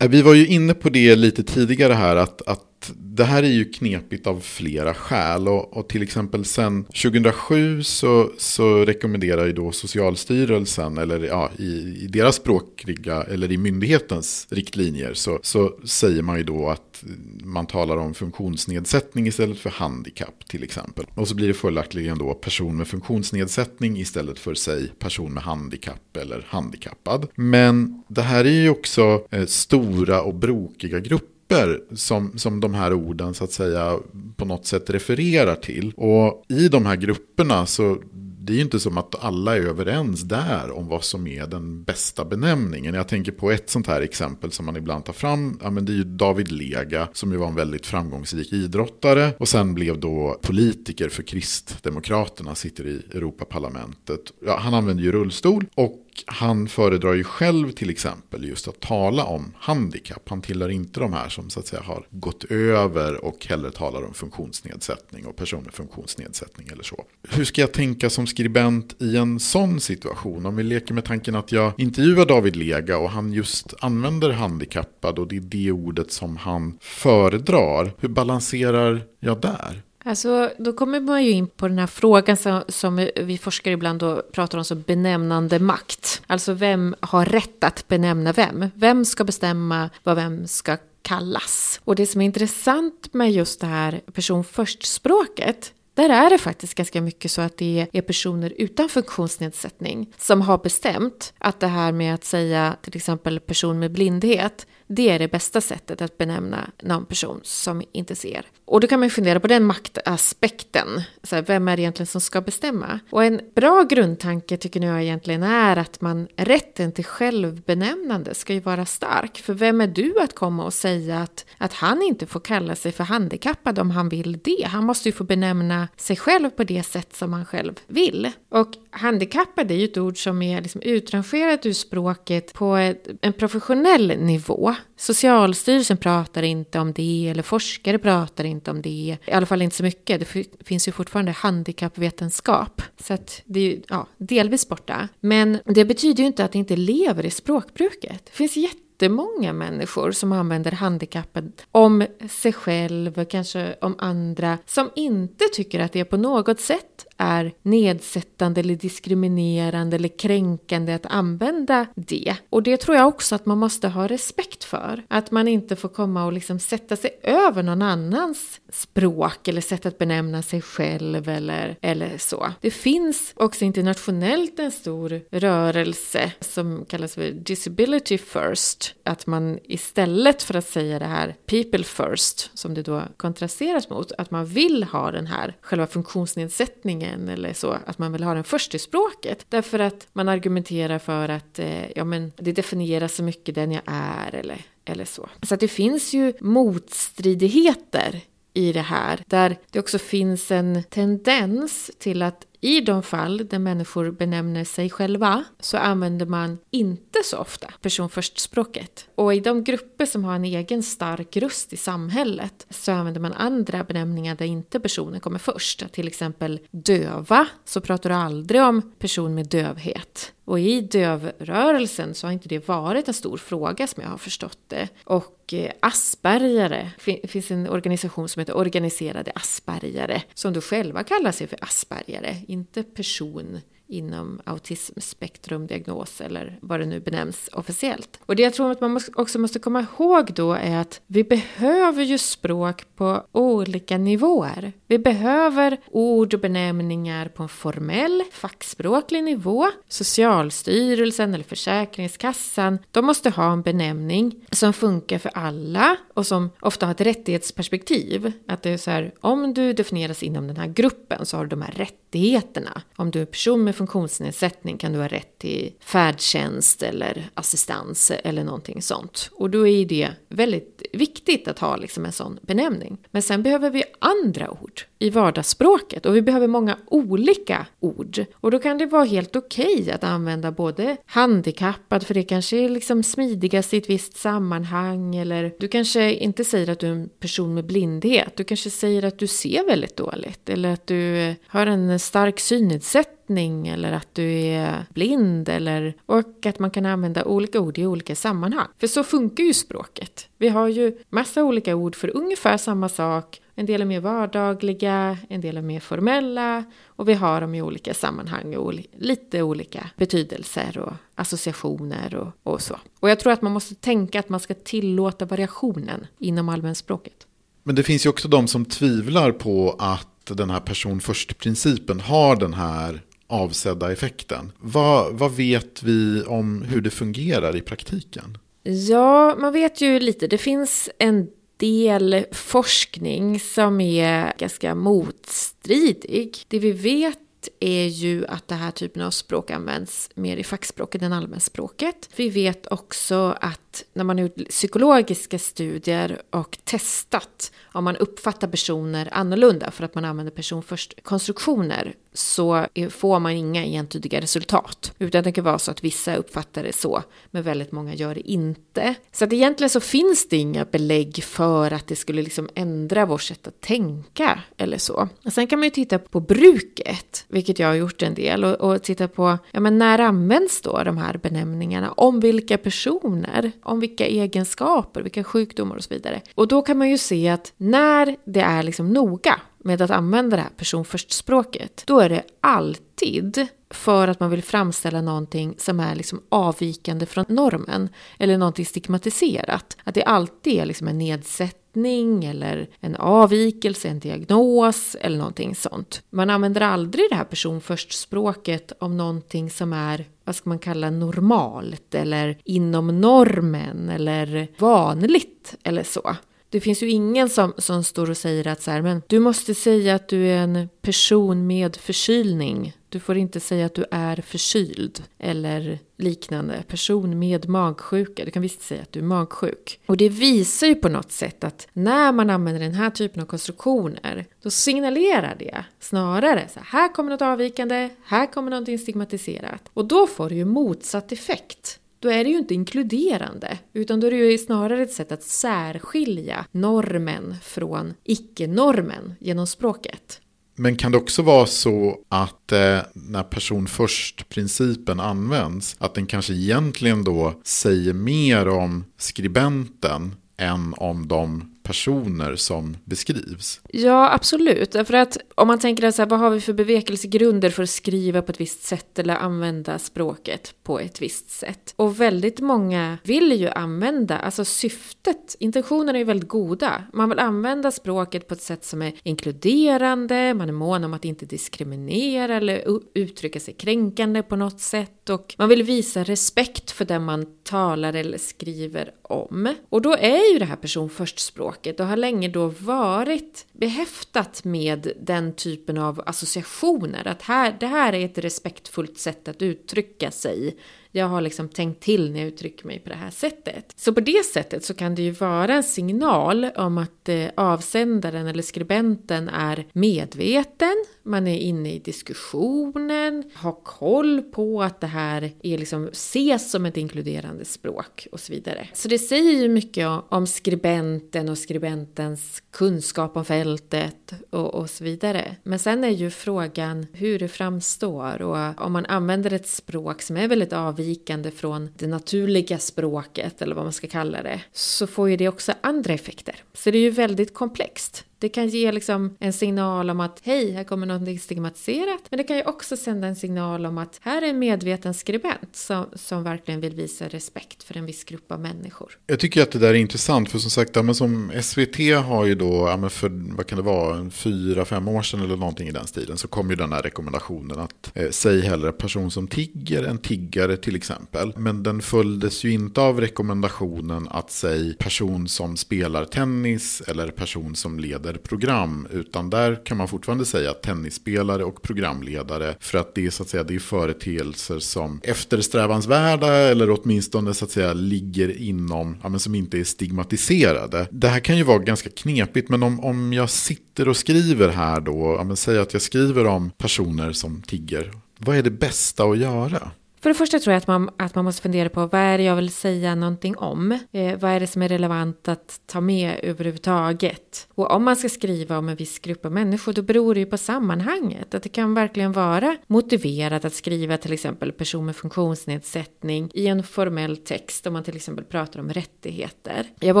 Äh, 0.00 0.08
vi 0.08 0.22
var 0.22 0.34
ju 0.34 0.46
inne 0.46 0.74
på 0.74 0.88
det 0.88 1.16
lite 1.16 1.42
tidigare 1.42 1.92
här 1.92 2.16
att, 2.16 2.48
att 2.48 2.77
det 2.96 3.24
här 3.24 3.42
är 3.42 3.48
ju 3.48 3.64
knepigt 3.64 4.26
av 4.26 4.40
flera 4.40 4.94
skäl. 4.94 5.48
Och, 5.48 5.76
och 5.76 5.88
till 5.88 6.02
exempel 6.02 6.44
sen 6.44 6.84
2007 6.84 7.82
så, 7.82 8.30
så 8.38 8.84
rekommenderar 8.84 9.46
ju 9.46 9.52
då 9.52 9.72
Socialstyrelsen, 9.72 10.98
eller 10.98 11.24
ja, 11.24 11.50
i, 11.58 11.72
i 12.04 12.06
deras 12.06 12.36
språkliga, 12.36 13.22
eller 13.22 13.52
i 13.52 13.56
myndighetens 13.56 14.46
riktlinjer, 14.50 15.14
så, 15.14 15.38
så 15.42 15.78
säger 15.84 16.22
man 16.22 16.38
ju 16.38 16.44
då 16.44 16.68
att 16.68 17.04
man 17.44 17.66
talar 17.66 17.96
om 17.96 18.14
funktionsnedsättning 18.14 19.26
istället 19.26 19.58
för 19.58 19.70
handikapp 19.70 20.48
till 20.48 20.62
exempel. 20.62 21.06
Och 21.14 21.28
så 21.28 21.34
blir 21.34 21.48
det 21.48 21.54
följaktligen 21.54 22.18
då 22.18 22.34
person 22.34 22.76
med 22.76 22.88
funktionsnedsättning 22.88 23.98
istället 23.98 24.38
för 24.38 24.54
sig 24.54 24.88
person 24.98 25.34
med 25.34 25.42
handikapp 25.42 26.16
eller 26.16 26.46
handikappad. 26.48 27.26
Men 27.34 28.02
det 28.08 28.22
här 28.22 28.44
är 28.44 28.62
ju 28.62 28.70
också 28.70 29.26
eh, 29.30 29.46
stora 29.46 30.22
och 30.22 30.34
brokiga 30.34 31.00
grupper 31.00 31.37
grupper 31.48 31.96
som, 31.96 32.38
som 32.38 32.60
de 32.60 32.74
här 32.74 32.92
orden 32.92 33.34
så 33.34 33.44
att 33.44 33.52
säga 33.52 33.98
på 34.36 34.44
något 34.44 34.66
sätt 34.66 34.90
refererar 34.90 35.54
till. 35.54 35.92
Och 35.96 36.44
i 36.48 36.68
de 36.68 36.86
här 36.86 36.96
grupperna 36.96 37.66
så 37.66 37.98
det 38.40 38.52
är 38.52 38.56
ju 38.56 38.62
inte 38.62 38.80
som 38.80 38.98
att 38.98 39.24
alla 39.24 39.56
är 39.56 39.60
överens 39.60 40.22
där 40.22 40.70
om 40.70 40.88
vad 40.88 41.04
som 41.04 41.26
är 41.26 41.46
den 41.46 41.84
bästa 41.84 42.24
benämningen. 42.24 42.94
Jag 42.94 43.08
tänker 43.08 43.32
på 43.32 43.50
ett 43.50 43.70
sånt 43.70 43.86
här 43.86 44.00
exempel 44.00 44.52
som 44.52 44.66
man 44.66 44.76
ibland 44.76 45.04
tar 45.04 45.12
fram. 45.12 45.58
Ja, 45.62 45.70
men 45.70 45.84
det 45.84 45.92
är 45.92 45.96
ju 45.96 46.04
David 46.04 46.52
Lega 46.52 47.08
som 47.12 47.32
ju 47.32 47.38
var 47.38 47.48
en 47.48 47.54
väldigt 47.54 47.86
framgångsrik 47.86 48.52
idrottare 48.52 49.32
och 49.38 49.48
sen 49.48 49.74
blev 49.74 50.00
då 50.00 50.38
politiker 50.42 51.08
för 51.08 51.22
Kristdemokraterna, 51.22 52.54
sitter 52.54 52.86
i 52.86 53.02
Europaparlamentet. 53.14 54.20
Ja, 54.46 54.58
han 54.58 54.74
använder 54.74 55.04
ju 55.04 55.12
rullstol 55.12 55.64
och 55.74 56.07
han 56.26 56.68
föredrar 56.68 57.14
ju 57.14 57.24
själv 57.24 57.70
till 57.70 57.90
exempel 57.90 58.44
just 58.44 58.68
att 58.68 58.80
tala 58.80 59.24
om 59.24 59.54
handikapp. 59.58 60.28
Han 60.28 60.42
tillhör 60.42 60.68
inte 60.68 61.00
de 61.00 61.12
här 61.12 61.28
som 61.28 61.50
så 61.50 61.60
att 61.60 61.66
säga 61.66 61.82
har 61.82 62.06
gått 62.10 62.44
över 62.44 63.24
och 63.24 63.46
hellre 63.46 63.70
talar 63.70 64.02
om 64.06 64.14
funktionsnedsättning 64.14 65.26
och 65.26 65.36
personer 65.36 65.62
med 65.62 65.74
funktionsnedsättning 65.74 66.68
eller 66.72 66.82
så. 66.82 67.04
Hur 67.28 67.44
ska 67.44 67.60
jag 67.60 67.72
tänka 67.72 68.10
som 68.10 68.26
skribent 68.26 69.02
i 69.02 69.16
en 69.16 69.40
sån 69.40 69.80
situation? 69.80 70.46
Om 70.46 70.56
vi 70.56 70.62
leker 70.62 70.94
med 70.94 71.04
tanken 71.04 71.34
att 71.34 71.52
jag 71.52 71.72
intervjuar 71.78 72.26
David 72.26 72.56
Lega 72.56 72.98
och 72.98 73.10
han 73.10 73.32
just 73.32 73.74
använder 73.80 74.30
handikappad 74.30 75.18
och 75.18 75.28
det 75.28 75.36
är 75.36 75.40
det 75.40 75.72
ordet 75.72 76.12
som 76.12 76.36
han 76.36 76.78
föredrar. 76.80 77.92
Hur 77.98 78.08
balanserar 78.08 79.02
jag 79.20 79.40
där? 79.40 79.82
Alltså, 80.08 80.50
då 80.58 80.72
kommer 80.72 81.00
man 81.00 81.24
ju 81.24 81.30
in 81.30 81.46
på 81.46 81.68
den 81.68 81.78
här 81.78 81.86
frågan 81.86 82.36
som, 82.36 82.62
som 82.68 83.08
vi 83.16 83.38
forskare 83.38 83.74
ibland 83.74 83.98
då 83.98 84.22
pratar 84.32 84.58
om 84.58 84.64
som 84.64 84.82
benämnande 84.82 85.58
makt. 85.58 86.22
Alltså 86.26 86.52
vem 86.52 86.94
har 87.00 87.24
rätt 87.24 87.64
att 87.64 87.88
benämna 87.88 88.32
vem? 88.32 88.70
Vem 88.74 89.04
ska 89.04 89.24
bestämma 89.24 89.90
vad 90.02 90.16
vem 90.16 90.46
ska 90.46 90.76
kallas? 91.02 91.80
Och 91.84 91.94
det 91.94 92.06
som 92.06 92.20
är 92.20 92.24
intressant 92.24 93.14
med 93.14 93.32
just 93.32 93.60
det 93.60 93.66
här 93.66 94.00
person 94.12 94.44
först-språket 94.44 95.72
där 95.94 96.10
är 96.10 96.30
det 96.30 96.38
faktiskt 96.38 96.74
ganska 96.74 97.00
mycket 97.00 97.30
så 97.30 97.40
att 97.40 97.56
det 97.56 97.86
är 97.92 98.02
personer 98.02 98.52
utan 98.56 98.88
funktionsnedsättning 98.88 100.12
som 100.18 100.40
har 100.40 100.58
bestämt 100.58 101.32
att 101.38 101.60
det 101.60 101.66
här 101.66 101.92
med 101.92 102.14
att 102.14 102.24
säga 102.24 102.76
till 102.82 102.96
exempel 102.96 103.40
person 103.40 103.78
med 103.78 103.92
blindhet 103.92 104.66
det 104.88 105.08
är 105.08 105.18
det 105.18 105.28
bästa 105.28 105.60
sättet 105.60 106.02
att 106.02 106.18
benämna 106.18 106.70
någon 106.82 107.06
person 107.06 107.40
som 107.42 107.82
inte 107.92 108.16
ser. 108.16 108.46
Och 108.64 108.80
då 108.80 108.86
kan 108.86 109.00
man 109.00 109.10
fundera 109.10 109.40
på 109.40 109.46
den 109.46 109.64
maktaspekten. 109.64 111.02
Så 111.22 111.34
här, 111.34 111.42
vem 111.42 111.68
är 111.68 111.76
det 111.76 111.82
egentligen 111.82 112.06
som 112.06 112.20
ska 112.20 112.40
bestämma? 112.40 113.00
Och 113.10 113.24
en 113.24 113.40
bra 113.54 113.82
grundtanke 113.82 114.56
tycker 114.56 114.80
jag 114.80 115.02
egentligen 115.02 115.42
är 115.42 115.76
att 115.76 116.00
man 116.00 116.28
rätten 116.36 116.92
till 116.92 117.04
självbenämnande 117.04 118.34
ska 118.34 118.54
ju 118.54 118.60
vara 118.60 118.86
stark. 118.86 119.38
För 119.38 119.54
vem 119.54 119.80
är 119.80 119.86
du 119.86 120.14
att 120.20 120.34
komma 120.34 120.64
och 120.64 120.74
säga 120.74 121.20
att, 121.20 121.46
att 121.58 121.72
han 121.72 122.02
inte 122.02 122.26
får 122.26 122.40
kalla 122.40 122.76
sig 122.76 122.92
för 122.92 123.04
handikappad 123.04 123.78
om 123.78 123.90
han 123.90 124.08
vill 124.08 124.38
det? 124.44 124.66
Han 124.66 124.84
måste 124.84 125.08
ju 125.08 125.12
få 125.12 125.24
benämna 125.24 125.88
sig 125.96 126.16
själv 126.16 126.50
på 126.50 126.64
det 126.64 126.82
sätt 126.82 127.16
som 127.16 127.32
han 127.32 127.44
själv 127.44 127.74
vill. 127.86 128.30
Och 128.48 128.68
handikappad 128.90 129.70
är 129.70 129.74
ju 129.74 129.84
ett 129.84 129.98
ord 129.98 130.22
som 130.22 130.42
är 130.42 130.62
liksom 130.62 130.82
utrangerat 130.82 131.66
ur 131.66 131.72
språket 131.72 132.52
på 132.52 132.76
ett, 132.76 133.08
en 133.20 133.32
professionell 133.32 134.18
nivå. 134.18 134.74
Socialstyrelsen 134.96 135.96
pratar 135.96 136.42
inte 136.42 136.78
om 136.78 136.92
det, 136.92 137.28
eller 137.28 137.42
forskare 137.42 137.98
pratar 137.98 138.44
inte 138.44 138.70
om 138.70 138.82
det. 138.82 139.18
I 139.26 139.32
alla 139.32 139.46
fall 139.46 139.62
inte 139.62 139.76
så 139.76 139.82
mycket. 139.82 140.20
Det 140.20 140.46
finns 140.64 140.88
ju 140.88 140.92
fortfarande 140.92 141.32
handikappvetenskap. 141.32 142.82
Så 143.00 143.14
att 143.14 143.42
det 143.44 143.60
är 143.60 143.64
ju 143.64 143.82
ja, 143.88 144.06
delvis 144.18 144.68
borta. 144.68 145.08
Men 145.20 145.58
det 145.64 145.84
betyder 145.84 146.20
ju 146.20 146.26
inte 146.26 146.44
att 146.44 146.52
det 146.52 146.58
inte 146.58 146.76
lever 146.76 147.26
i 147.26 147.30
språkbruket. 147.30 148.22
Det 148.24 148.32
finns 148.32 148.56
jättemånga 148.56 149.52
människor 149.52 150.12
som 150.12 150.32
använder 150.32 150.72
handikappet 150.72 151.66
om 151.72 152.06
sig 152.28 152.52
själv, 152.52 153.24
kanske 153.24 153.76
om 153.80 153.94
andra, 153.98 154.58
som 154.66 154.90
inte 154.96 155.44
tycker 155.52 155.80
att 155.80 155.92
det 155.92 156.04
på 156.04 156.16
något 156.16 156.60
sätt 156.60 157.07
är 157.18 157.52
nedsättande 157.62 158.60
eller 158.60 158.74
diskriminerande 158.76 159.96
eller 159.96 160.18
kränkande 160.18 160.92
att 160.92 161.06
använda 161.06 161.86
det. 161.94 162.36
Och 162.50 162.62
det 162.62 162.76
tror 162.76 162.96
jag 162.96 163.08
också 163.08 163.34
att 163.34 163.46
man 163.46 163.58
måste 163.58 163.88
ha 163.88 164.06
respekt 164.06 164.64
för. 164.64 165.02
Att 165.08 165.30
man 165.30 165.48
inte 165.48 165.76
får 165.76 165.88
komma 165.88 166.24
och 166.24 166.32
liksom 166.32 166.58
sätta 166.58 166.96
sig 166.96 167.20
över 167.22 167.62
någon 167.62 167.82
annans 167.82 168.60
språk 168.72 169.48
eller 169.48 169.60
sätt 169.60 169.86
att 169.86 169.98
benämna 169.98 170.42
sig 170.42 170.62
själv 170.62 171.28
eller, 171.28 171.76
eller 171.80 172.18
så. 172.18 172.52
Det 172.60 172.70
finns 172.70 173.32
också 173.36 173.64
internationellt 173.64 174.58
en 174.58 174.70
stor 174.70 175.20
rörelse 175.30 176.32
som 176.40 176.84
kallas 176.88 177.14
för 177.14 177.30
Disability 177.30 178.18
First. 178.18 178.94
Att 179.04 179.26
man 179.26 179.58
istället 179.64 180.42
för 180.42 180.54
att 180.54 180.68
säga 180.68 180.98
det 180.98 181.04
här 181.04 181.34
People 181.46 181.84
First, 181.84 182.50
som 182.54 182.74
det 182.74 182.82
då 182.82 183.02
kontrasteras 183.16 183.90
mot, 183.90 184.12
att 184.18 184.30
man 184.30 184.46
vill 184.46 184.84
ha 184.84 185.10
den 185.10 185.26
här 185.26 185.56
själva 185.60 185.86
funktionsnedsättningen 185.86 187.07
meningen 187.08 187.28
eller 187.28 187.52
så, 187.52 187.76
att 187.86 187.98
man 187.98 188.12
vill 188.12 188.22
ha 188.22 188.34
den 188.34 188.44
först 188.44 188.74
i 188.74 188.78
språket. 188.78 189.46
Därför 189.48 189.78
att 189.78 190.06
man 190.12 190.28
argumenterar 190.28 190.98
för 190.98 191.28
att 191.28 191.58
eh, 191.58 191.90
ja, 191.90 192.04
men 192.04 192.32
det 192.36 192.52
definierar 192.52 193.08
så 193.08 193.22
mycket 193.22 193.54
den 193.54 193.72
jag 193.72 193.82
är 193.86 194.34
eller, 194.34 194.60
eller 194.84 195.04
så. 195.04 195.28
Så 195.42 195.54
att 195.54 195.60
det 195.60 195.68
finns 195.68 196.14
ju 196.14 196.32
motstridigheter 196.40 198.20
i 198.54 198.72
det 198.72 198.80
här, 198.80 199.20
där 199.26 199.56
det 199.70 199.78
också 199.78 199.98
finns 199.98 200.50
en 200.50 200.82
tendens 200.90 201.90
till 201.98 202.22
att 202.22 202.46
i 202.60 202.80
de 202.80 203.02
fall 203.02 203.48
där 203.50 203.58
människor 203.58 204.10
benämner 204.10 204.64
sig 204.64 204.90
själva 204.90 205.44
så 205.60 205.76
använder 205.76 206.26
man 206.26 206.58
inte 206.70 207.18
så 207.24 207.38
ofta 207.38 207.72
person 207.82 208.10
först-språket. 208.10 209.08
Och 209.14 209.34
i 209.34 209.40
de 209.40 209.64
grupper 209.64 210.06
som 210.06 210.24
har 210.24 210.34
en 210.34 210.44
egen 210.44 210.82
stark 210.82 211.36
röst 211.36 211.72
i 211.72 211.76
samhället 211.76 212.66
så 212.70 212.92
använder 212.92 213.20
man 213.20 213.32
andra 213.32 213.84
benämningar 213.84 214.34
där 214.34 214.46
inte 214.46 214.80
personen 214.80 215.20
kommer 215.20 215.38
först. 215.38 215.92
Till 215.92 216.08
exempel 216.08 216.60
döva, 216.70 217.48
så 217.64 217.80
pratar 217.80 218.10
du 218.10 218.16
aldrig 218.16 218.62
om 218.62 218.92
person 218.98 219.34
med 219.34 219.48
dövhet. 219.48 220.32
Och 220.48 220.60
i 220.60 220.80
dövrörelsen 220.80 222.14
så 222.14 222.26
har 222.26 222.32
inte 222.32 222.48
det 222.48 222.68
varit 222.68 223.08
en 223.08 223.14
stor 223.14 223.36
fråga 223.36 223.86
som 223.86 224.02
jag 224.02 224.10
har 224.10 224.18
förstått 224.18 224.58
det. 224.68 224.88
Och 225.04 225.54
eh, 225.54 225.72
aspergare, 225.80 226.90
det 227.04 227.28
finns 227.28 227.50
en 227.50 227.68
organisation 227.68 228.28
som 228.28 228.40
heter 228.40 228.56
Organiserade 228.56 229.32
aspergare 229.34 230.22
som 230.34 230.52
då 230.52 230.60
själva 230.60 231.04
kallar 231.04 231.32
sig 231.32 231.46
för 231.46 231.64
aspergare, 231.64 232.36
inte 232.46 232.82
person 232.82 233.60
inom 233.88 234.40
autismspektrumdiagnos 234.44 236.20
eller 236.20 236.58
vad 236.60 236.80
det 236.80 236.86
nu 236.86 237.00
benämns 237.00 237.50
officiellt. 237.52 238.20
Och 238.26 238.36
det 238.36 238.42
jag 238.42 238.54
tror 238.54 238.70
att 238.70 238.80
man 238.80 239.00
också 239.14 239.38
måste 239.38 239.58
komma 239.58 239.80
ihåg 239.80 240.32
då 240.34 240.52
är 240.52 240.76
att 240.76 241.00
vi 241.06 241.24
behöver 241.24 242.02
ju 242.02 242.18
språk 242.18 242.84
på 242.96 243.22
olika 243.32 243.98
nivåer. 243.98 244.72
Vi 244.86 244.98
behöver 244.98 245.76
ord 245.90 246.34
och 246.34 246.40
benämningar 246.40 247.28
på 247.28 247.42
en 247.42 247.48
formell 247.48 248.22
fackspråklig 248.32 249.24
nivå. 249.24 249.66
Socialstyrelsen 249.88 251.34
eller 251.34 251.44
Försäkringskassan, 251.44 252.78
de 252.90 253.06
måste 253.06 253.30
ha 253.30 253.52
en 253.52 253.62
benämning 253.62 254.46
som 254.50 254.72
funkar 254.72 255.18
för 255.18 255.30
alla 255.34 255.96
och 256.14 256.26
som 256.26 256.50
ofta 256.60 256.86
har 256.86 256.90
ett 256.90 257.00
rättighetsperspektiv. 257.00 258.32
Att 258.46 258.62
det 258.62 258.70
är 258.70 258.76
så 258.76 258.90
här, 258.90 259.12
om 259.20 259.54
du 259.54 259.72
definieras 259.72 260.22
inom 260.22 260.46
den 260.46 260.56
här 260.56 260.66
gruppen 260.66 261.26
så 261.26 261.36
har 261.36 261.44
du 261.44 261.48
de 261.48 261.62
här 261.62 261.72
rättigheterna. 261.72 262.82
Om 262.96 263.10
du 263.10 263.20
är 263.20 263.26
person 263.26 263.64
med 263.64 263.76
funktionsnedsättning 263.78 264.78
kan 264.78 264.92
du 264.92 264.98
ha 264.98 265.08
rätt 265.08 265.38
till 265.38 265.72
färdtjänst 265.80 266.82
eller 266.82 267.30
assistans 267.34 268.10
eller 268.10 268.44
någonting 268.44 268.82
sånt. 268.82 269.30
Och 269.32 269.50
då 269.50 269.68
är 269.68 269.86
det 269.86 270.10
väldigt 270.28 270.82
viktigt 270.92 271.48
att 271.48 271.58
ha 271.58 271.76
liksom 271.76 272.04
en 272.04 272.12
sån 272.12 272.38
benämning. 272.42 272.98
Men 273.10 273.22
sen 273.22 273.42
behöver 273.42 273.70
vi 273.70 273.84
andra 273.98 274.50
ord 274.50 274.82
i 274.98 275.10
vardagsspråket 275.10 276.06
och 276.06 276.16
vi 276.16 276.22
behöver 276.22 276.46
många 276.46 276.78
olika 276.86 277.66
ord. 277.80 278.24
Och 278.34 278.50
då 278.50 278.58
kan 278.58 278.78
det 278.78 278.86
vara 278.86 279.04
helt 279.04 279.36
okej 279.36 279.74
okay 279.80 279.90
att 279.90 280.04
använda 280.04 280.52
både 280.52 280.96
handikappad 281.06 282.06
för 282.06 282.14
det 282.14 282.22
kanske 282.22 282.56
är 282.56 282.68
liksom 282.68 283.02
smidigast 283.02 283.74
i 283.74 283.76
ett 283.76 283.90
visst 283.90 284.16
sammanhang 284.16 285.16
eller 285.16 285.52
du 285.58 285.68
kanske 285.68 286.14
inte 286.14 286.44
säger 286.44 286.70
att 286.70 286.78
du 286.78 286.86
är 286.86 286.92
en 286.92 287.08
person 287.20 287.54
med 287.54 287.64
blindhet. 287.64 288.36
Du 288.36 288.44
kanske 288.44 288.70
säger 288.70 289.04
att 289.04 289.18
du 289.18 289.26
ser 289.26 289.66
väldigt 289.66 289.96
dåligt 289.96 290.48
eller 290.48 290.72
att 290.72 290.86
du 290.86 291.34
har 291.46 291.66
en 291.66 291.98
stark 291.98 292.40
synnedsättning 292.40 293.68
eller 293.68 293.92
att 293.92 294.14
du 294.14 294.32
är 294.32 294.86
blind 294.94 295.48
eller 295.48 295.94
och 296.06 296.46
att 296.46 296.58
man 296.58 296.70
kan 296.70 296.86
använda 296.86 297.24
olika 297.24 297.60
ord 297.60 297.78
i 297.78 297.86
olika 297.86 298.14
sammanhang. 298.14 298.68
För 298.80 298.86
så 298.86 299.04
funkar 299.04 299.44
ju 299.44 299.54
språket. 299.54 300.28
Vi 300.38 300.48
har 300.48 300.68
ju 300.68 300.98
massa 301.08 301.44
olika 301.44 301.74
ord 301.74 301.96
för 301.96 302.16
ungefär 302.16 302.56
samma 302.56 302.88
sak 302.88 303.40
en 303.58 303.66
del 303.66 303.80
är 303.80 303.84
mer 303.84 304.00
vardagliga, 304.00 305.18
en 305.28 305.40
del 305.40 305.56
är 305.56 305.62
mer 305.62 305.80
formella 305.80 306.64
och 306.86 307.08
vi 307.08 307.14
har 307.14 307.40
dem 307.40 307.54
i 307.54 307.62
olika 307.62 307.94
sammanhang 307.94 308.56
och 308.56 308.74
lite 308.98 309.42
olika 309.42 309.90
betydelser 309.96 310.78
och 310.78 310.92
associationer 311.14 312.14
och, 312.14 312.52
och 312.52 312.62
så. 312.62 312.76
Och 313.00 313.10
jag 313.10 313.20
tror 313.20 313.32
att 313.32 313.42
man 313.42 313.52
måste 313.52 313.74
tänka 313.74 314.20
att 314.20 314.28
man 314.28 314.40
ska 314.40 314.54
tillåta 314.54 315.24
variationen 315.24 316.06
inom 316.18 316.48
allmänspråket. 316.48 317.26
Men 317.62 317.74
det 317.74 317.82
finns 317.82 318.06
ju 318.06 318.10
också 318.10 318.28
de 318.28 318.48
som 318.48 318.64
tvivlar 318.64 319.32
på 319.32 319.76
att 319.78 320.26
den 320.26 320.50
här 320.50 320.60
person 320.60 321.00
först-principen 321.00 322.00
har 322.00 322.36
den 322.36 322.54
här 322.54 323.02
avsedda 323.26 323.92
effekten. 323.92 324.52
Vad, 324.58 325.14
vad 325.18 325.32
vet 325.32 325.82
vi 325.82 326.22
om 326.22 326.62
hur 326.62 326.80
det 326.80 326.90
fungerar 326.90 327.56
i 327.56 327.60
praktiken? 327.60 328.38
Ja, 328.62 329.36
man 329.38 329.52
vet 329.52 329.80
ju 329.80 330.00
lite. 330.00 330.26
Det 330.26 330.38
finns 330.38 330.90
en 330.98 331.28
del 331.58 332.24
forskning 332.32 333.40
som 333.40 333.80
är 333.80 334.32
ganska 334.38 334.74
motstridig. 334.74 336.44
Det 336.48 336.58
vi 336.58 336.72
vet 336.72 337.18
är 337.60 337.86
ju 337.86 338.26
att 338.26 338.48
den 338.48 338.58
här 338.58 338.70
typen 338.70 339.02
av 339.02 339.10
språk 339.10 339.50
används 339.50 340.10
mer 340.14 340.36
i 340.36 340.44
fackspråket 340.44 341.02
än 341.02 341.12
allmänspråket. 341.12 342.08
Vi 342.16 342.28
vet 342.28 342.66
också 342.66 343.36
att 343.40 343.84
när 343.92 344.04
man 344.04 344.18
har 344.18 344.22
gjort 344.22 344.48
psykologiska 344.48 345.38
studier 345.38 346.22
och 346.30 346.58
testat 346.64 347.52
om 347.72 347.84
man 347.84 347.96
uppfattar 347.96 348.48
personer 348.48 349.08
annorlunda 349.12 349.70
för 349.70 349.84
att 349.84 349.94
man 349.94 350.04
använder 350.04 350.32
person 350.32 350.62
först 350.62 351.02
konstruktioner 351.02 351.94
så 352.18 352.66
får 352.90 353.20
man 353.20 353.32
inga 353.32 353.64
entydiga 353.64 354.20
resultat. 354.20 354.92
Utan 354.98 355.24
det 355.24 355.32
kan 355.32 355.44
vara 355.44 355.58
så 355.58 355.70
att 355.70 355.84
vissa 355.84 356.16
uppfattar 356.16 356.62
det 356.62 356.72
så, 356.72 357.02
men 357.30 357.42
väldigt 357.42 357.72
många 357.72 357.94
gör 357.94 358.14
det 358.14 358.30
inte. 358.30 358.94
Så 359.12 359.24
att 359.24 359.32
egentligen 359.32 359.70
så 359.70 359.80
finns 359.80 360.28
det 360.28 360.36
inga 360.36 360.64
belägg 360.64 361.24
för 361.24 361.70
att 361.70 361.86
det 361.86 361.96
skulle 361.96 362.22
liksom 362.22 362.48
ändra 362.54 363.06
vårt 363.06 363.22
sätt 363.22 363.46
att 363.46 363.60
tänka 363.60 364.40
eller 364.56 364.78
så. 364.78 365.08
Och 365.24 365.32
sen 365.32 365.46
kan 365.46 365.58
man 365.58 365.66
ju 365.66 365.70
titta 365.70 365.98
på 365.98 366.20
bruket, 366.20 367.24
vilket 367.28 367.58
jag 367.58 367.68
har 367.68 367.74
gjort 367.74 368.02
en 368.02 368.14
del, 368.14 368.44
och, 368.44 368.54
och 368.54 368.82
titta 368.82 369.08
på 369.08 369.38
ja, 369.50 369.60
men 369.60 369.78
när 369.78 369.98
används 369.98 370.62
då 370.62 370.82
de 370.84 370.98
här 370.98 371.16
benämningarna? 371.16 371.92
Om 371.92 372.20
vilka 372.20 372.58
personer? 372.58 373.52
Om 373.62 373.80
vilka 373.80 374.06
egenskaper? 374.06 375.02
Vilka 375.02 375.24
sjukdomar 375.24 375.76
och 375.76 375.84
så 375.84 375.94
vidare? 375.94 376.20
Och 376.34 376.48
då 376.48 376.62
kan 376.62 376.78
man 376.78 376.90
ju 376.90 376.98
se 376.98 377.28
att 377.28 377.52
när 377.56 378.16
det 378.24 378.40
är 378.40 378.62
liksom 378.62 378.92
noga 378.92 379.40
med 379.68 379.82
att 379.82 379.90
använda 379.90 380.36
det 380.36 380.42
här 380.42 380.50
personförstspråket, 380.56 381.82
då 381.86 382.00
är 382.00 382.08
det 382.08 382.22
alltid 382.40 383.48
för 383.70 384.08
att 384.08 384.20
man 384.20 384.30
vill 384.30 384.42
framställa 384.42 385.00
någonting 385.00 385.54
som 385.58 385.80
är 385.80 385.94
liksom 385.94 386.22
avvikande 386.28 387.06
från 387.06 387.24
normen 387.28 387.88
eller 388.18 388.38
någonting 388.38 388.66
stigmatiserat. 388.66 389.76
Att 389.84 389.94
det 389.94 390.04
alltid 390.04 390.52
är 390.52 390.66
liksom 390.66 390.88
en 390.88 390.98
nedsättning 390.98 392.24
eller 392.24 392.68
en 392.80 392.96
avvikelse, 392.96 393.88
en 393.88 393.98
diagnos 393.98 394.96
eller 395.00 395.18
någonting 395.18 395.56
sånt. 395.56 396.02
Man 396.10 396.30
använder 396.30 396.60
aldrig 396.60 397.04
det 397.10 397.16
här 397.16 397.24
personförstspråket 397.24 398.72
om 398.80 398.96
någonting 398.96 399.50
som 399.50 399.72
är 399.72 400.04
vad 400.24 400.36
ska 400.36 400.48
man 400.48 400.58
kalla 400.58 400.90
normalt 400.90 401.94
eller 401.94 402.38
inom 402.44 403.00
normen 403.00 403.88
eller 403.88 404.48
vanligt 404.58 405.54
eller 405.62 405.82
så. 405.82 406.16
Det 406.50 406.60
finns 406.60 406.82
ju 406.82 406.90
ingen 406.90 407.28
som, 407.28 407.52
som 407.58 407.84
står 407.84 408.10
och 408.10 408.16
säger 408.16 408.46
att 408.46 408.62
så 408.62 408.70
här, 408.70 408.82
men 408.82 409.02
du 409.06 409.18
måste 409.18 409.54
säga 409.54 409.94
att 409.94 410.08
du 410.08 410.26
är 410.26 410.38
en 410.38 410.68
person 410.80 411.46
med 411.46 411.76
förkylning. 411.76 412.76
Du 412.88 413.00
får 413.00 413.16
inte 413.16 413.40
säga 413.40 413.66
att 413.66 413.74
du 413.74 413.84
är 413.90 414.16
förkyld 414.16 415.02
eller 415.18 415.78
liknande. 415.96 416.62
Person 416.68 417.18
med 417.18 417.48
magsjuka. 417.48 418.24
Du 418.24 418.30
kan 418.30 418.42
visst 418.42 418.62
säga 418.62 418.82
att 418.82 418.92
du 418.92 419.00
är 419.00 419.04
magsjuk. 419.04 419.80
Och 419.86 419.96
det 419.96 420.08
visar 420.08 420.66
ju 420.66 420.74
på 420.74 420.88
något 420.88 421.12
sätt 421.12 421.44
att 421.44 421.68
när 421.72 422.12
man 422.12 422.30
använder 422.30 422.60
den 422.60 422.74
här 422.74 422.90
typen 422.90 423.22
av 423.22 423.26
konstruktioner 423.26 424.26
då 424.42 424.50
signalerar 424.50 425.36
det 425.38 425.64
snarare 425.80 426.48
så 426.54 426.60
här 426.64 426.92
kommer 426.92 427.10
något 427.10 427.22
avvikande, 427.22 427.90
här 428.04 428.26
kommer 428.26 428.50
någonting 428.50 428.78
stigmatiserat. 428.78 429.70
Och 429.74 429.84
då 429.84 430.06
får 430.06 430.28
det 430.28 430.34
ju 430.34 430.44
motsatt 430.44 431.12
effekt 431.12 431.80
då 432.00 432.10
är 432.10 432.24
det 432.24 432.30
ju 432.30 432.38
inte 432.38 432.54
inkluderande, 432.54 433.58
utan 433.72 434.00
då 434.00 434.06
är 434.06 434.10
det 434.10 434.16
ju 434.16 434.38
snarare 434.38 434.82
ett 434.82 434.92
sätt 434.92 435.12
att 435.12 435.22
särskilja 435.22 436.46
normen 436.52 437.36
från 437.42 437.94
icke-normen 438.04 439.14
genom 439.20 439.46
språket. 439.46 440.20
Men 440.56 440.76
kan 440.76 440.92
det 440.92 440.98
också 440.98 441.22
vara 441.22 441.46
så 441.46 441.98
att 442.08 442.52
eh, 442.52 442.78
när 442.94 443.22
person 443.22 443.66
först-principen 443.66 445.00
används, 445.00 445.76
att 445.78 445.94
den 445.94 446.06
kanske 446.06 446.32
egentligen 446.32 447.04
då 447.04 447.40
säger 447.44 447.92
mer 447.92 448.48
om 448.48 448.84
skribenten 448.96 450.14
än 450.36 450.74
om 450.76 451.08
de 451.08 451.57
personer 451.68 452.36
som 452.36 452.76
beskrivs. 452.84 453.60
Ja, 453.70 454.12
absolut. 454.12 454.72
För 454.72 454.94
att 454.94 455.18
om 455.34 455.48
man 455.48 455.58
tänker 455.58 455.90
så 455.90 456.02
här, 456.02 456.08
vad 456.08 456.18
har 456.18 456.30
vi 456.30 456.40
för 456.40 456.52
bevekelsegrunder 456.52 457.50
för 457.50 457.62
att 457.62 457.70
skriva 457.70 458.22
på 458.22 458.32
ett 458.32 458.40
visst 458.40 458.62
sätt 458.62 458.98
eller 458.98 459.16
använda 459.16 459.78
språket 459.78 460.54
på 460.62 460.80
ett 460.80 461.02
visst 461.02 461.30
sätt? 461.30 461.74
Och 461.76 462.00
väldigt 462.00 462.40
många 462.40 462.98
vill 463.04 463.32
ju 463.32 463.48
använda, 463.48 464.18
alltså 464.18 464.44
syftet, 464.44 465.36
intentionerna 465.38 465.98
är 465.98 465.98
ju 465.98 466.04
väldigt 466.04 466.28
goda. 466.28 466.82
Man 466.92 467.08
vill 467.08 467.18
använda 467.18 467.70
språket 467.70 468.28
på 468.28 468.34
ett 468.34 468.42
sätt 468.42 468.64
som 468.64 468.82
är 468.82 468.92
inkluderande, 469.02 470.34
man 470.34 470.48
är 470.48 470.52
mån 470.52 470.84
om 470.84 470.94
att 470.94 471.04
inte 471.04 471.26
diskriminera 471.26 472.36
eller 472.36 472.78
uttrycka 472.94 473.40
sig 473.40 473.54
kränkande 473.54 474.22
på 474.22 474.36
något 474.36 474.60
sätt 474.60 475.10
och 475.10 475.34
man 475.38 475.48
vill 475.48 475.62
visa 475.62 476.04
respekt 476.04 476.70
för 476.70 476.84
den 476.84 477.04
man 477.04 477.26
talar 477.44 477.92
eller 477.92 478.18
skriver 478.18 478.90
om. 479.08 479.54
Och 479.68 479.82
då 479.82 479.96
är 479.96 480.32
ju 480.32 480.38
det 480.38 480.44
här 480.44 480.56
personförstspråket 480.56 481.80
och 481.80 481.86
har 481.86 481.96
länge 481.96 482.28
då 482.28 482.46
varit 482.46 483.46
behäftat 483.52 484.44
med 484.44 484.92
den 485.00 485.32
typen 485.32 485.78
av 485.78 486.02
associationer. 486.06 487.08
Att 487.08 487.22
här, 487.22 487.56
det 487.60 487.66
här 487.66 487.92
är 487.92 488.04
ett 488.04 488.18
respektfullt 488.18 488.98
sätt 488.98 489.28
att 489.28 489.42
uttrycka 489.42 490.10
sig 490.10 490.56
jag 490.98 491.08
har 491.08 491.20
liksom 491.20 491.48
tänkt 491.48 491.82
till 491.82 492.12
när 492.12 492.18
jag 492.18 492.28
uttrycker 492.28 492.66
mig 492.66 492.78
på 492.78 492.88
det 492.88 492.94
här 492.94 493.10
sättet. 493.10 493.72
Så 493.76 493.92
på 493.94 494.00
det 494.00 494.24
sättet 494.24 494.64
så 494.64 494.74
kan 494.74 494.94
det 494.94 495.02
ju 495.02 495.10
vara 495.10 495.54
en 495.54 495.62
signal 495.62 496.44
om 496.44 496.78
att 496.78 497.08
eh, 497.08 497.26
avsändaren 497.34 498.26
eller 498.26 498.42
skribenten 498.42 499.28
är 499.28 499.66
medveten, 499.72 500.84
man 501.02 501.26
är 501.26 501.38
inne 501.38 501.74
i 501.74 501.78
diskussionen, 501.78 503.30
har 503.34 503.52
koll 503.64 504.22
på 504.22 504.62
att 504.62 504.80
det 504.80 504.86
här 504.86 505.32
är 505.42 505.58
liksom, 505.58 505.88
ses 505.88 506.50
som 506.50 506.66
ett 506.66 506.76
inkluderande 506.76 507.44
språk 507.44 508.06
och 508.12 508.20
så 508.20 508.32
vidare. 508.32 508.68
Så 508.72 508.88
det 508.88 508.98
säger 508.98 509.42
ju 509.42 509.48
mycket 509.48 509.88
om 510.08 510.26
skribenten 510.26 511.28
och 511.28 511.38
skribentens 511.38 512.42
kunskap 512.50 513.16
om 513.16 513.24
fältet 513.24 514.12
och, 514.30 514.54
och 514.54 514.70
så 514.70 514.84
vidare. 514.84 515.36
Men 515.42 515.58
sen 515.58 515.84
är 515.84 515.88
ju 515.88 516.10
frågan 516.10 516.86
hur 516.92 517.18
det 517.18 517.28
framstår 517.28 518.22
och 518.22 518.60
om 518.60 518.72
man 518.72 518.86
använder 518.86 519.32
ett 519.32 519.48
språk 519.48 520.02
som 520.02 520.16
är 520.16 520.28
väldigt 520.28 520.52
avvikande 520.52 520.87
avvikande 520.88 521.30
från 521.30 521.70
det 521.76 521.86
naturliga 521.86 522.58
språket 522.58 523.42
eller 523.42 523.54
vad 523.54 523.64
man 523.64 523.72
ska 523.72 523.86
kalla 523.86 524.22
det 524.22 524.40
så 524.52 524.86
får 524.86 525.10
ju 525.10 525.16
det 525.16 525.28
också 525.28 525.52
andra 525.60 525.94
effekter. 525.94 526.36
Så 526.54 526.70
det 526.70 526.78
är 526.78 526.82
ju 526.82 526.90
väldigt 526.90 527.34
komplext. 527.34 528.04
Det 528.20 528.28
kan 528.28 528.48
ge 528.48 528.72
liksom 528.72 529.16
en 529.20 529.32
signal 529.32 529.90
om 529.90 530.00
att 530.00 530.20
hej, 530.22 530.50
här 530.50 530.64
kommer 530.64 530.86
någonting 530.86 531.18
stigmatiserat. 531.18 532.00
Men 532.10 532.18
det 532.18 532.24
kan 532.24 532.36
ju 532.36 532.42
också 532.42 532.76
sända 532.76 533.06
en 533.06 533.16
signal 533.16 533.66
om 533.66 533.78
att 533.78 534.00
här 534.02 534.22
är 534.22 534.26
en 534.26 534.38
medveten 534.38 534.94
skribent 534.94 535.56
som, 535.56 535.86
som 535.92 536.22
verkligen 536.22 536.60
vill 536.60 536.74
visa 536.74 537.08
respekt 537.08 537.62
för 537.62 537.76
en 537.76 537.86
viss 537.86 538.04
grupp 538.04 538.32
av 538.32 538.40
människor. 538.40 538.98
Jag 539.06 539.20
tycker 539.20 539.42
att 539.42 539.50
det 539.50 539.58
där 539.58 539.68
är 539.68 539.74
intressant 539.74 540.30
för 540.30 540.38
som 540.38 540.50
sagt, 540.50 540.76
ja, 540.76 540.82
men 540.82 540.94
som 540.94 541.32
SVT 541.42 541.76
har 542.04 542.26
ju 542.26 542.34
då, 542.34 542.68
ja, 542.68 542.76
men 542.76 542.90
för 542.90 543.36
vad 543.36 543.46
kan 543.46 543.58
det 543.58 543.64
vara, 543.64 544.10
fyra, 544.10 544.64
fem 544.64 544.88
år 544.88 545.02
sedan 545.02 545.22
eller 545.22 545.36
någonting 545.36 545.68
i 545.68 545.72
den 545.72 545.86
stilen 545.86 546.16
så 546.16 546.28
kom 546.28 546.50
ju 546.50 546.56
den 546.56 546.72
här 546.72 546.82
rekommendationen 546.82 547.58
att 547.58 547.90
eh, 547.94 548.10
säg 548.10 548.40
hellre 548.40 548.72
person 548.72 549.10
som 549.10 549.28
tigger 549.28 549.82
än 549.82 549.98
tiggare 549.98 550.56
till 550.56 550.76
exempel. 550.76 551.32
Men 551.36 551.62
den 551.62 551.80
följdes 551.80 552.44
ju 552.44 552.52
inte 552.52 552.80
av 552.80 553.00
rekommendationen 553.00 554.08
att 554.10 554.30
säg 554.30 554.74
person 554.74 555.28
som 555.28 555.56
spelar 555.56 556.04
tennis 556.04 556.82
eller 556.86 557.08
person 557.08 557.54
som 557.54 557.78
leder 557.78 558.07
program. 558.12 558.88
Utan 558.90 559.30
där 559.30 559.64
kan 559.64 559.76
man 559.76 559.88
fortfarande 559.88 560.24
säga 560.24 560.52
tennisspelare 560.52 561.44
och 561.44 561.62
programledare. 561.62 562.54
För 562.60 562.78
att 562.78 562.94
det 562.94 563.06
är, 563.06 563.10
så 563.10 563.22
att 563.22 563.28
säga, 563.28 563.44
det 563.44 563.54
är 563.54 563.58
företeelser 563.58 564.58
som 564.58 565.00
eftersträvansvärda 565.04 566.32
eller 566.32 566.70
åtminstone 566.70 567.34
så 567.34 567.44
att 567.44 567.50
säga 567.50 567.72
ligger 567.72 568.40
inom, 568.40 568.96
ja, 569.02 569.08
men 569.08 569.20
som 569.20 569.34
inte 569.34 569.58
är 569.58 569.64
stigmatiserade. 569.64 570.86
Det 570.90 571.08
här 571.08 571.20
kan 571.20 571.36
ju 571.36 571.42
vara 571.42 571.58
ganska 571.58 571.90
knepigt 571.90 572.48
men 572.48 572.62
om, 572.62 572.80
om 572.80 573.12
jag 573.12 573.30
sitter 573.30 573.88
och 573.88 573.96
skriver 573.96 574.48
här 574.48 574.80
då, 574.80 575.16
ja, 575.18 575.24
men 575.24 575.36
säg 575.36 575.58
att 575.58 575.72
jag 575.72 575.82
skriver 575.82 576.26
om 576.26 576.50
personer 576.50 577.12
som 577.12 577.42
tigger. 577.42 577.92
Vad 578.18 578.36
är 578.36 578.42
det 578.42 578.50
bästa 578.50 579.04
att 579.04 579.18
göra? 579.18 579.70
För 580.00 580.10
det 580.10 580.14
första 580.14 580.38
tror 580.38 580.52
jag 580.52 580.58
att 580.58 580.66
man, 580.66 580.90
att 580.96 581.14
man 581.14 581.24
måste 581.24 581.42
fundera 581.42 581.68
på 581.68 581.80
vad 581.86 582.00
är 582.00 582.18
det 582.18 582.24
jag 582.24 582.36
vill 582.36 582.52
säga 582.52 582.94
någonting 582.94 583.36
om? 583.36 583.72
Eh, 583.92 584.18
vad 584.18 584.30
är 584.30 584.40
det 584.40 584.46
som 584.46 584.62
är 584.62 584.68
relevant 584.68 585.28
att 585.28 585.60
ta 585.66 585.80
med 585.80 586.20
överhuvudtaget? 586.22 587.48
Och 587.54 587.70
om 587.70 587.84
man 587.84 587.96
ska 587.96 588.08
skriva 588.08 588.58
om 588.58 588.68
en 588.68 588.76
viss 588.76 588.98
grupp 588.98 589.26
av 589.26 589.32
människor 589.32 589.72
då 589.72 589.82
beror 589.82 590.14
det 590.14 590.20
ju 590.20 590.26
på 590.26 590.38
sammanhanget. 590.38 591.34
Att 591.34 591.42
det 591.42 591.48
kan 591.48 591.74
verkligen 591.74 592.12
vara 592.12 592.56
motiverat 592.66 593.44
att 593.44 593.54
skriva 593.54 593.96
till 593.96 594.12
exempel 594.12 594.52
person 594.52 594.86
med 594.86 594.96
funktionsnedsättning 594.96 596.30
i 596.34 596.46
en 596.46 596.62
formell 596.62 597.16
text 597.16 597.66
om 597.66 597.72
man 597.72 597.84
till 597.84 597.96
exempel 597.96 598.24
pratar 598.24 598.60
om 598.60 598.72
rättigheter. 598.72 599.66
Jag 599.80 599.94
var 599.94 600.00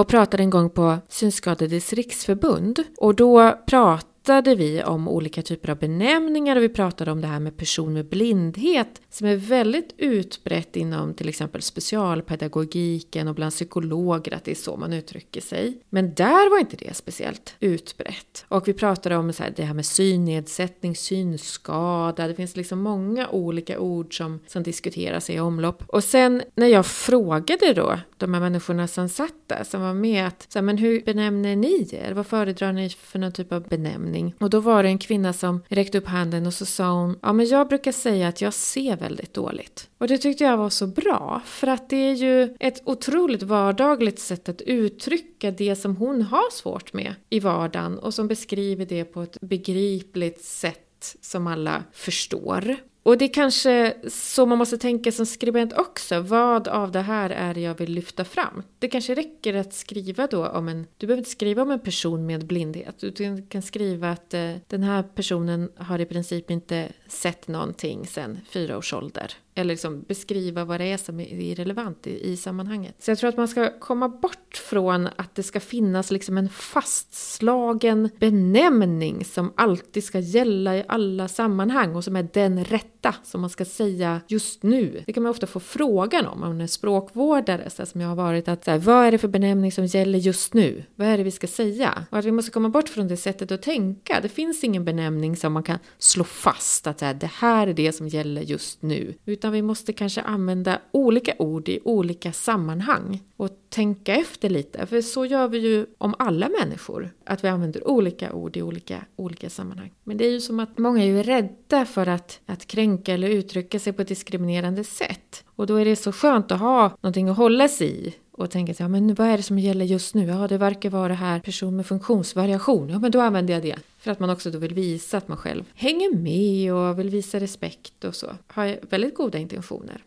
och 0.00 0.08
pratade 0.08 0.42
en 0.42 0.50
gång 0.50 0.70
på 0.70 0.98
Synskadades 1.08 1.92
riksförbund 1.92 2.84
och 2.96 3.14
då 3.14 3.58
pratade 3.66 4.17
pratade 4.28 4.54
vi 4.54 4.82
om 4.82 5.08
olika 5.08 5.42
typer 5.42 5.70
av 5.70 5.78
benämningar 5.78 6.56
och 6.56 6.62
vi 6.62 6.68
pratade 6.68 7.10
om 7.10 7.20
det 7.20 7.26
här 7.26 7.40
med 7.40 7.56
person 7.56 7.92
med 7.92 8.06
blindhet 8.06 9.00
som 9.10 9.26
är 9.26 9.36
väldigt 9.36 9.94
utbrett 9.96 10.76
inom 10.76 11.14
till 11.14 11.28
exempel 11.28 11.62
specialpedagogiken 11.62 13.28
och 13.28 13.34
bland 13.34 13.52
psykologer 13.52 14.34
att 14.34 14.44
det 14.44 14.50
är 14.50 14.54
så 14.54 14.76
man 14.76 14.92
uttrycker 14.92 15.40
sig. 15.40 15.80
Men 15.90 16.14
där 16.14 16.50
var 16.50 16.58
inte 16.58 16.76
det 16.76 16.96
speciellt 16.96 17.54
utbrett. 17.60 18.44
Och 18.48 18.68
vi 18.68 18.72
pratade 18.72 19.16
om 19.16 19.32
så 19.32 19.42
här, 19.42 19.52
det 19.56 19.62
här 19.62 19.74
med 19.74 19.86
synnedsättning, 19.86 20.96
synskada, 20.96 22.28
det 22.28 22.34
finns 22.34 22.56
liksom 22.56 22.78
många 22.78 23.28
olika 23.28 23.78
ord 23.78 24.16
som, 24.16 24.40
som 24.46 24.62
diskuteras 24.62 25.30
i 25.30 25.40
omlopp. 25.40 25.82
Och 25.86 26.04
sen 26.04 26.42
när 26.54 26.66
jag 26.66 26.86
frågade 26.86 27.72
då 27.72 27.98
de 28.16 28.34
här 28.34 28.40
människorna 28.40 28.88
som 28.88 29.08
satt 29.08 29.34
där, 29.46 29.64
som 29.64 29.82
var 29.82 29.94
med, 29.94 30.26
att 30.26 30.46
så 30.48 30.58
här, 30.58 30.64
men 30.64 30.78
hur 30.78 31.00
benämner 31.00 31.56
ni 31.56 31.88
er? 31.92 32.12
Vad 32.12 32.26
föredrar 32.26 32.72
ni 32.72 32.88
för 32.88 33.18
någon 33.18 33.32
typ 33.32 33.52
av 33.52 33.68
benämning? 33.68 34.17
Utbildning. 34.18 34.34
Och 34.40 34.50
då 34.50 34.60
var 34.60 34.82
det 34.82 34.88
en 34.88 34.98
kvinna 34.98 35.32
som 35.32 35.62
räckte 35.68 35.98
upp 35.98 36.06
handen 36.06 36.46
och 36.46 36.54
så 36.54 36.66
sa 36.66 36.92
hon, 36.92 37.18
ja 37.22 37.32
men 37.32 37.46
jag 37.46 37.68
brukar 37.68 37.92
säga 37.92 38.28
att 38.28 38.40
jag 38.40 38.54
ser 38.54 38.96
väldigt 38.96 39.34
dåligt. 39.34 39.88
Och 39.98 40.08
det 40.08 40.18
tyckte 40.18 40.44
jag 40.44 40.56
var 40.56 40.70
så 40.70 40.86
bra, 40.86 41.40
för 41.44 41.66
att 41.66 41.90
det 41.90 41.96
är 41.96 42.14
ju 42.14 42.56
ett 42.60 42.82
otroligt 42.84 43.42
vardagligt 43.42 44.18
sätt 44.18 44.48
att 44.48 44.60
uttrycka 44.60 45.50
det 45.50 45.76
som 45.76 45.96
hon 45.96 46.22
har 46.22 46.50
svårt 46.52 46.92
med 46.92 47.14
i 47.30 47.40
vardagen 47.40 47.98
och 47.98 48.14
som 48.14 48.28
beskriver 48.28 48.86
det 48.86 49.04
på 49.04 49.22
ett 49.22 49.40
begripligt 49.40 50.44
sätt 50.44 51.16
som 51.20 51.46
alla 51.46 51.84
förstår. 51.92 52.76
Och 53.08 53.18
det 53.18 53.24
är 53.24 53.32
kanske 53.32 53.94
så 54.08 54.46
man 54.46 54.58
måste 54.58 54.78
tänka 54.78 55.12
som 55.12 55.26
skribent 55.26 55.72
också. 55.72 56.20
Vad 56.20 56.68
av 56.68 56.92
det 56.92 57.00
här 57.00 57.30
är 57.30 57.54
det 57.54 57.60
jag 57.60 57.74
vill 57.74 57.92
lyfta 57.92 58.24
fram? 58.24 58.62
Det 58.78 58.88
kanske 58.88 59.14
räcker 59.14 59.54
att 59.54 59.74
skriva 59.74 60.26
då 60.26 60.46
om 60.46 60.68
en... 60.68 60.86
Du 60.96 61.06
behöver 61.06 61.20
inte 61.20 61.30
skriva 61.30 61.62
om 61.62 61.70
en 61.70 61.80
person 61.80 62.26
med 62.26 62.46
blindhet. 62.46 63.04
Du 63.16 63.42
kan 63.48 63.62
skriva 63.62 64.10
att 64.10 64.34
eh, 64.34 64.54
den 64.66 64.82
här 64.82 65.02
personen 65.02 65.70
har 65.76 65.98
i 65.98 66.04
princip 66.04 66.50
inte 66.50 66.88
sett 67.06 67.48
någonting 67.48 68.06
sedan 68.06 68.40
fyra 68.50 68.78
års 68.78 68.94
ålder 68.94 69.34
eller 69.58 69.68
liksom 69.74 70.02
beskriva 70.02 70.64
vad 70.64 70.80
det 70.80 70.84
är 70.84 70.96
som 70.96 71.20
är 71.20 71.54
relevant 71.54 72.06
i, 72.06 72.30
i 72.32 72.36
sammanhanget. 72.36 72.94
Så 72.98 73.10
jag 73.10 73.18
tror 73.18 73.28
att 73.28 73.36
man 73.36 73.48
ska 73.48 73.80
komma 73.80 74.08
bort 74.08 74.56
från 74.56 75.08
att 75.16 75.34
det 75.34 75.42
ska 75.42 75.60
finnas 75.60 76.10
liksom 76.10 76.38
en 76.38 76.48
fastslagen 76.48 78.10
benämning 78.18 79.24
som 79.24 79.52
alltid 79.56 80.04
ska 80.04 80.18
gälla 80.18 80.76
i 80.76 80.84
alla 80.88 81.28
sammanhang 81.28 81.96
och 81.96 82.04
som 82.04 82.16
är 82.16 82.28
den 82.32 82.64
rätta 82.64 83.14
som 83.24 83.40
man 83.40 83.50
ska 83.50 83.64
säga 83.64 84.20
just 84.28 84.62
nu. 84.62 85.02
Det 85.06 85.12
kan 85.12 85.22
man 85.22 85.30
ofta 85.30 85.46
få 85.46 85.60
frågan 85.60 86.26
om, 86.26 86.42
om 86.42 86.48
man 86.48 86.60
är 86.60 86.66
språkvårdare, 86.66 87.70
så 87.70 87.86
som 87.86 88.00
jag 88.00 88.08
har 88.08 88.16
varit, 88.16 88.48
att 88.48 88.64
så 88.64 88.70
här, 88.70 88.78
vad 88.78 89.06
är 89.06 89.12
det 89.12 89.18
för 89.18 89.28
benämning 89.28 89.72
som 89.72 89.86
gäller 89.86 90.18
just 90.18 90.54
nu? 90.54 90.84
Vad 90.94 91.08
är 91.08 91.18
det 91.18 91.24
vi 91.24 91.30
ska 91.30 91.46
säga? 91.46 92.04
Och 92.10 92.18
att 92.18 92.24
vi 92.24 92.32
måste 92.32 92.50
komma 92.50 92.68
bort 92.68 92.88
från 92.88 93.08
det 93.08 93.16
sättet 93.16 93.52
att 93.52 93.62
tänka. 93.62 94.20
Det 94.20 94.28
finns 94.28 94.64
ingen 94.64 94.84
benämning 94.84 95.36
som 95.36 95.52
man 95.52 95.62
kan 95.62 95.78
slå 95.98 96.24
fast 96.24 96.86
att 96.86 96.98
så 96.98 97.04
här, 97.04 97.14
det 97.14 97.30
här 97.34 97.66
är 97.66 97.74
det 97.74 97.92
som 97.92 98.08
gäller 98.08 98.42
just 98.42 98.82
nu. 98.82 99.14
Utan 99.24 99.47
vi 99.50 99.62
måste 99.62 99.92
kanske 99.92 100.20
använda 100.20 100.80
olika 100.90 101.34
ord 101.38 101.68
i 101.68 101.80
olika 101.84 102.32
sammanhang 102.32 103.22
och 103.36 103.50
tänka 103.68 104.14
efter 104.14 104.50
lite. 104.50 104.86
För 104.86 105.00
så 105.00 105.26
gör 105.26 105.48
vi 105.48 105.58
ju 105.58 105.86
om 105.98 106.14
alla 106.18 106.48
människor, 106.60 107.10
att 107.24 107.44
vi 107.44 107.48
använder 107.48 107.88
olika 107.88 108.32
ord 108.32 108.56
i 108.56 108.62
olika, 108.62 109.04
olika 109.16 109.50
sammanhang. 109.50 109.92
Men 110.04 110.16
det 110.16 110.26
är 110.26 110.30
ju 110.30 110.40
som 110.40 110.60
att 110.60 110.78
många 110.78 111.04
är 111.04 111.22
rädda 111.22 111.84
för 111.84 112.06
att, 112.06 112.40
att 112.46 112.66
kränka 112.66 113.14
eller 113.14 113.28
uttrycka 113.28 113.78
sig 113.78 113.92
på 113.92 114.02
ett 114.02 114.08
diskriminerande 114.08 114.84
sätt. 114.84 115.44
Och 115.46 115.66
då 115.66 115.76
är 115.76 115.84
det 115.84 115.96
så 115.96 116.12
skönt 116.12 116.52
att 116.52 116.60
ha 116.60 116.96
någonting 117.00 117.28
att 117.28 117.36
hålla 117.36 117.68
sig 117.68 118.06
i 118.08 118.14
och 118.38 118.50
tänker 118.50 118.72
att 118.72 118.80
ja, 118.80 118.88
men 118.88 119.14
vad 119.14 119.26
är 119.26 119.36
det 119.36 119.42
som 119.42 119.58
gäller 119.58 119.84
just 119.84 120.14
nu? 120.14 120.26
Ja, 120.26 120.48
det 120.48 120.58
verkar 120.58 120.90
vara 120.90 121.08
det 121.08 121.14
här 121.14 121.40
person 121.40 121.76
med 121.76 121.86
funktionsvariation. 121.86 122.88
Ja, 122.88 122.98
men 122.98 123.10
då 123.10 123.20
använder 123.20 123.54
jag 123.54 123.62
det. 123.62 123.76
För 123.98 124.10
att 124.10 124.20
man 124.20 124.30
också 124.30 124.50
då 124.50 124.58
vill 124.58 124.74
visa 124.74 125.18
att 125.18 125.28
man 125.28 125.36
själv 125.36 125.64
hänger 125.74 126.16
med 126.16 126.74
och 126.74 126.98
vill 126.98 127.10
visa 127.10 127.40
respekt 127.40 128.04
och 128.04 128.14
så. 128.14 128.30
Har 128.46 128.78
väldigt 128.90 129.14
goda 129.14 129.38
intentioner. 129.38 130.04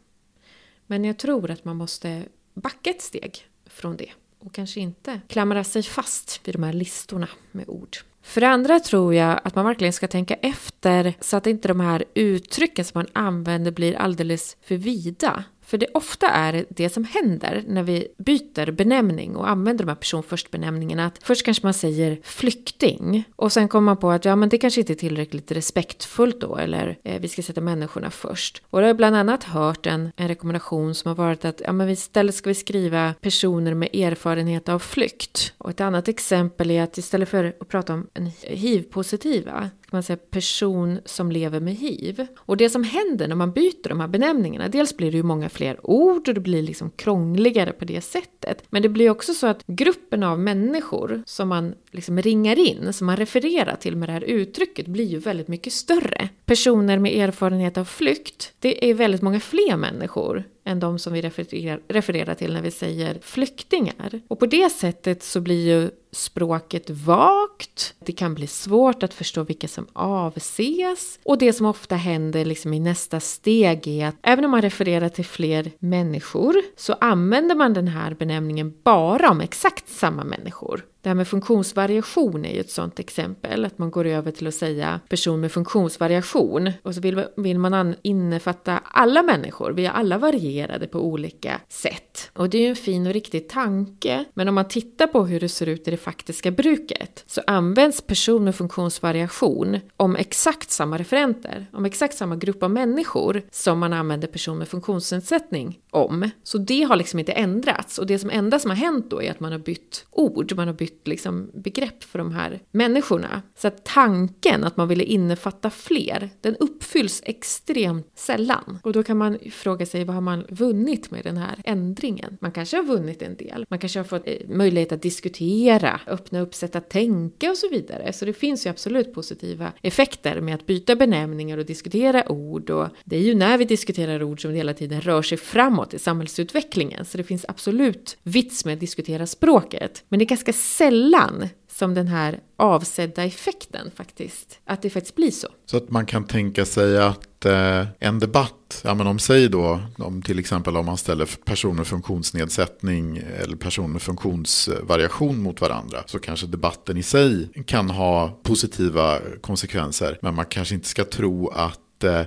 Men 0.87 1.05
jag 1.05 1.17
tror 1.17 1.51
att 1.51 1.65
man 1.65 1.75
måste 1.75 2.23
backa 2.53 2.89
ett 2.89 3.01
steg 3.01 3.47
från 3.65 3.97
det 3.97 4.09
och 4.39 4.53
kanske 4.53 4.79
inte 4.79 5.21
klamra 5.27 5.63
sig 5.63 5.83
fast 5.83 6.41
vid 6.43 6.55
de 6.55 6.63
här 6.63 6.73
listorna 6.73 7.27
med 7.51 7.69
ord. 7.69 7.97
För 8.21 8.41
det 8.41 8.47
andra 8.47 8.79
tror 8.79 9.13
jag 9.13 9.39
att 9.43 9.55
man 9.55 9.65
verkligen 9.65 9.93
ska 9.93 10.07
tänka 10.07 10.33
efter 10.33 11.13
så 11.19 11.37
att 11.37 11.47
inte 11.47 11.67
de 11.67 11.79
här 11.79 12.03
uttrycken 12.13 12.85
som 12.85 12.99
man 12.99 13.07
använder 13.13 13.71
blir 13.71 13.95
alldeles 13.95 14.57
för 14.61 14.75
vida. 14.75 15.43
För 15.71 15.77
det 15.77 15.87
ofta 15.93 16.27
är 16.27 16.65
det 16.69 16.89
som 16.89 17.03
händer 17.03 17.63
när 17.67 17.83
vi 17.83 18.07
byter 18.17 18.71
benämning 18.71 19.35
och 19.35 19.49
använder 19.49 19.85
de 19.85 19.89
här 19.89 19.95
person 19.95 20.23
först 20.23 20.51
benämningarna. 20.51 21.05
Att 21.05 21.19
först 21.23 21.45
kanske 21.45 21.65
man 21.65 21.73
säger 21.73 22.19
flykting 22.23 23.23
och 23.35 23.51
sen 23.51 23.67
kommer 23.67 23.85
man 23.85 23.97
på 23.97 24.11
att 24.11 24.25
ja, 24.25 24.35
men 24.35 24.49
det 24.49 24.57
kanske 24.57 24.81
inte 24.81 24.93
är 24.93 24.95
tillräckligt 24.95 25.51
respektfullt 25.51 26.41
då 26.41 26.57
eller 26.57 26.97
eh, 27.03 27.21
vi 27.21 27.27
ska 27.27 27.41
sätta 27.41 27.61
människorna 27.61 28.11
först. 28.11 28.61
Och 28.69 28.79
då 28.79 28.83
har 28.83 28.87
jag 28.87 28.97
bland 28.97 29.15
annat 29.15 29.43
hört 29.43 29.85
en, 29.85 30.11
en 30.15 30.27
rekommendation 30.27 30.95
som 30.95 31.09
har 31.09 31.15
varit 31.15 31.45
att 31.45 31.61
ja, 31.65 31.71
men 31.71 31.89
istället 31.89 32.35
ska 32.35 32.49
vi 32.49 32.55
skriva 32.55 33.13
personer 33.21 33.73
med 33.73 33.95
erfarenhet 33.95 34.69
av 34.69 34.79
flykt. 34.79 35.53
Och 35.57 35.69
ett 35.69 35.81
annat 35.81 36.07
exempel 36.07 36.71
är 36.71 36.83
att 36.83 36.97
istället 36.97 37.29
för 37.29 37.53
att 37.61 37.67
prata 37.67 37.93
om 37.93 38.07
en 38.13 38.31
hiv-positiva 38.41 39.69
man 39.91 40.03
säga, 40.03 40.17
person 40.17 40.99
som 41.05 41.31
lever 41.31 41.59
med 41.59 41.75
hiv. 41.75 42.27
Och 42.37 42.57
det 42.57 42.69
som 42.69 42.83
händer 42.83 43.27
när 43.27 43.35
man 43.35 43.51
byter 43.51 43.89
de 43.89 43.99
här 43.99 44.07
benämningarna, 44.07 44.67
dels 44.67 44.97
blir 44.97 45.11
det 45.11 45.17
ju 45.17 45.23
många 45.23 45.49
fler 45.49 45.79
ord 45.83 46.27
och 46.27 46.33
det 46.33 46.41
blir 46.41 46.61
liksom 46.61 46.91
krångligare 46.91 47.71
på 47.71 47.85
det 47.85 48.01
sättet. 48.01 48.63
Men 48.69 48.81
det 48.81 48.89
blir 48.89 49.09
också 49.09 49.33
så 49.33 49.47
att 49.47 49.63
gruppen 49.67 50.23
av 50.23 50.39
människor 50.39 51.23
som 51.25 51.49
man 51.49 51.73
liksom 51.91 52.21
ringar 52.21 52.59
in, 52.59 52.93
som 52.93 53.07
man 53.07 53.17
refererar 53.17 53.75
till 53.75 53.95
med 53.95 54.09
det 54.09 54.13
här 54.13 54.23
uttrycket, 54.23 54.87
blir 54.87 55.05
ju 55.05 55.19
väldigt 55.19 55.47
mycket 55.47 55.73
större. 55.73 56.29
Personer 56.45 56.99
med 56.99 57.15
erfarenhet 57.15 57.77
av 57.77 57.85
flykt, 57.85 58.53
det 58.59 58.89
är 58.89 58.93
väldigt 58.93 59.21
många 59.21 59.39
fler 59.39 59.77
människor 59.77 60.43
än 60.71 60.79
de 60.79 60.99
som 60.99 61.13
vi 61.13 61.21
refererar, 61.21 61.81
refererar 61.87 62.35
till 62.35 62.53
när 62.53 62.61
vi 62.61 62.71
säger 62.71 63.19
flyktingar. 63.21 64.21
Och 64.27 64.39
på 64.39 64.45
det 64.45 64.69
sättet 64.69 65.23
så 65.23 65.41
blir 65.41 65.67
ju 65.67 65.89
språket 66.11 66.89
vagt, 66.89 67.93
det 68.05 68.11
kan 68.11 68.33
bli 68.33 68.47
svårt 68.47 69.03
att 69.03 69.13
förstå 69.13 69.43
vilka 69.43 69.67
som 69.67 69.87
avses 69.93 71.19
och 71.23 71.37
det 71.37 71.53
som 71.53 71.65
ofta 71.65 71.95
händer 71.95 72.45
liksom 72.45 72.73
i 72.73 72.79
nästa 72.79 73.19
steg 73.19 73.87
är 73.87 74.07
att 74.07 74.15
även 74.21 74.45
om 74.45 74.51
man 74.51 74.61
refererar 74.61 75.09
till 75.09 75.25
fler 75.25 75.71
människor 75.79 76.55
så 76.77 76.93
använder 76.93 77.55
man 77.55 77.73
den 77.73 77.87
här 77.87 78.13
benämningen 78.13 78.73
bara 78.83 79.29
om 79.29 79.41
exakt 79.41 79.89
samma 79.89 80.23
människor. 80.23 80.85
Det 81.01 81.09
här 81.09 81.15
med 81.15 81.27
funktionsvariation 81.27 82.45
är 82.45 82.53
ju 82.53 82.59
ett 82.59 82.71
sådant 82.71 82.99
exempel, 82.99 83.65
att 83.65 83.77
man 83.77 83.91
går 83.91 84.05
över 84.05 84.31
till 84.31 84.47
att 84.47 84.53
säga 84.53 84.99
person 85.09 85.39
med 85.39 85.51
funktionsvariation 85.51 86.71
och 86.83 86.95
så 86.95 87.01
vill, 87.01 87.25
vill 87.37 87.59
man 87.59 87.95
innefatta 88.01 88.81
alla 88.85 89.23
människor, 89.23 89.71
vi 89.71 89.85
är 89.85 89.91
alla 89.91 90.17
varierade 90.17 90.87
på 90.87 90.99
olika 90.99 91.61
sätt. 91.69 92.31
Och 92.33 92.49
det 92.49 92.57
är 92.57 92.61
ju 92.61 92.67
en 92.67 92.75
fin 92.75 93.07
och 93.07 93.13
riktig 93.13 93.49
tanke, 93.49 94.25
men 94.33 94.47
om 94.47 94.55
man 94.55 94.67
tittar 94.67 95.07
på 95.07 95.25
hur 95.25 95.39
det 95.39 95.49
ser 95.49 95.65
ut 95.65 95.87
i 95.87 95.91
det 95.91 95.97
faktiska 95.97 96.51
bruket 96.51 97.23
så 97.27 97.41
används 97.47 98.01
person 98.01 98.43
med 98.43 98.55
funktionsvariation 98.55 99.79
om 99.97 100.15
exakt 100.15 100.71
samma 100.71 100.97
referenter, 100.97 101.67
om 101.73 101.85
exakt 101.85 102.17
samma 102.17 102.35
grupp 102.35 102.63
av 102.63 102.71
människor 102.71 103.41
som 103.51 103.79
man 103.79 103.93
använder 103.93 104.27
person 104.27 104.57
med 104.57 104.67
funktionsnedsättning 104.67 105.79
om. 105.89 106.29
Så 106.43 106.57
det 106.57 106.83
har 106.83 106.95
liksom 106.95 107.19
inte 107.19 107.31
ändrats 107.31 107.97
och 107.97 108.07
det 108.07 108.19
som 108.19 108.29
enda 108.29 108.59
som 108.59 108.71
har 108.71 108.77
hänt 108.77 109.09
då 109.09 109.21
är 109.21 109.31
att 109.31 109.39
man 109.39 109.51
har 109.51 109.59
bytt 109.59 110.05
ord, 110.11 110.53
man 110.55 110.67
har 110.67 110.75
bytt 110.75 110.90
nytt 110.91 111.07
liksom, 111.07 111.51
begrepp 111.53 112.03
för 112.03 112.19
de 112.19 112.31
här 112.31 112.59
människorna. 112.71 113.41
Så 113.55 113.67
att 113.67 113.85
tanken 113.85 114.63
att 114.63 114.77
man 114.77 114.87
ville 114.87 115.03
innefatta 115.03 115.69
fler, 115.69 116.29
den 116.41 116.55
uppfylls 116.55 117.21
extremt 117.25 118.11
sällan. 118.15 118.79
Och 118.83 118.93
då 118.93 119.03
kan 119.03 119.17
man 119.17 119.37
fråga 119.51 119.85
sig 119.85 120.03
vad 120.03 120.15
har 120.15 120.21
man 120.21 120.45
vunnit 120.49 121.11
med 121.11 121.23
den 121.23 121.37
här 121.37 121.61
ändringen? 121.65 122.37
Man 122.41 122.51
kanske 122.51 122.77
har 122.77 122.83
vunnit 122.83 123.21
en 123.21 123.35
del. 123.35 123.65
Man 123.69 123.79
kanske 123.79 123.99
har 123.99 124.03
fått 124.03 124.27
eh, 124.27 124.33
möjlighet 124.49 124.91
att 124.91 125.01
diskutera, 125.01 125.99
öppna 126.07 126.41
upp 126.41 126.55
sätt 126.55 126.75
att 126.75 126.89
tänka 126.89 127.49
och 127.49 127.57
så 127.57 127.69
vidare. 127.69 128.13
Så 128.13 128.25
det 128.25 128.33
finns 128.33 128.65
ju 128.65 128.69
absolut 128.69 129.13
positiva 129.13 129.71
effekter 129.81 130.41
med 130.41 130.55
att 130.55 130.65
byta 130.65 130.95
benämningar 130.95 131.57
och 131.57 131.65
diskutera 131.65 132.31
ord. 132.31 132.69
Och 132.69 132.87
det 133.03 133.15
är 133.15 133.21
ju 133.21 133.35
när 133.35 133.57
vi 133.57 133.65
diskuterar 133.65 134.23
ord 134.23 134.41
som 134.41 134.51
det 134.51 134.57
hela 134.57 134.73
tiden 134.73 135.01
rör 135.01 135.21
sig 135.21 135.37
framåt 135.37 135.93
i 135.93 135.99
samhällsutvecklingen. 135.99 137.05
Så 137.05 137.17
det 137.17 137.23
finns 137.23 137.45
absolut 137.47 138.17
vits 138.23 138.65
med 138.65 138.73
att 138.73 138.79
diskutera 138.79 139.27
språket. 139.27 140.03
Men 140.09 140.19
det 140.19 140.25
är 140.25 140.27
ganska 140.27 140.53
sällan 140.81 141.49
som 141.71 141.93
den 141.93 142.07
här 142.07 142.39
avsedda 142.57 143.23
effekten 143.23 143.91
faktiskt, 143.95 144.59
att 144.65 144.81
det 144.81 144.89
faktiskt 144.89 145.15
blir 145.15 145.31
så. 145.31 145.47
Så 145.65 145.77
att 145.77 145.89
man 145.89 146.05
kan 146.05 146.23
tänka 146.23 146.65
sig 146.65 146.97
att 146.97 147.45
eh, 147.45 147.87
en 147.99 148.19
debatt, 148.19 148.81
ja 148.83 148.93
men 148.93 149.07
om 149.07 149.19
säg 149.19 149.49
då, 149.49 149.79
om 149.97 150.21
till 150.21 150.39
exempel 150.39 150.77
om 150.77 150.85
man 150.85 150.97
ställer 150.97 151.25
personer 151.45 151.73
med 151.73 151.87
funktionsnedsättning 151.87 153.17
eller 153.17 153.55
personer 153.55 153.87
med 153.87 154.01
funktionsvariation 154.01 155.41
mot 155.41 155.61
varandra, 155.61 156.03
så 156.05 156.19
kanske 156.19 156.47
debatten 156.47 156.97
i 156.97 157.03
sig 157.03 157.49
kan 157.65 157.89
ha 157.89 158.39
positiva 158.43 159.19
konsekvenser, 159.41 160.17
men 160.21 160.35
man 160.35 160.45
kanske 160.45 160.75
inte 160.75 160.87
ska 160.87 161.03
tro 161.03 161.47
att 161.49 161.79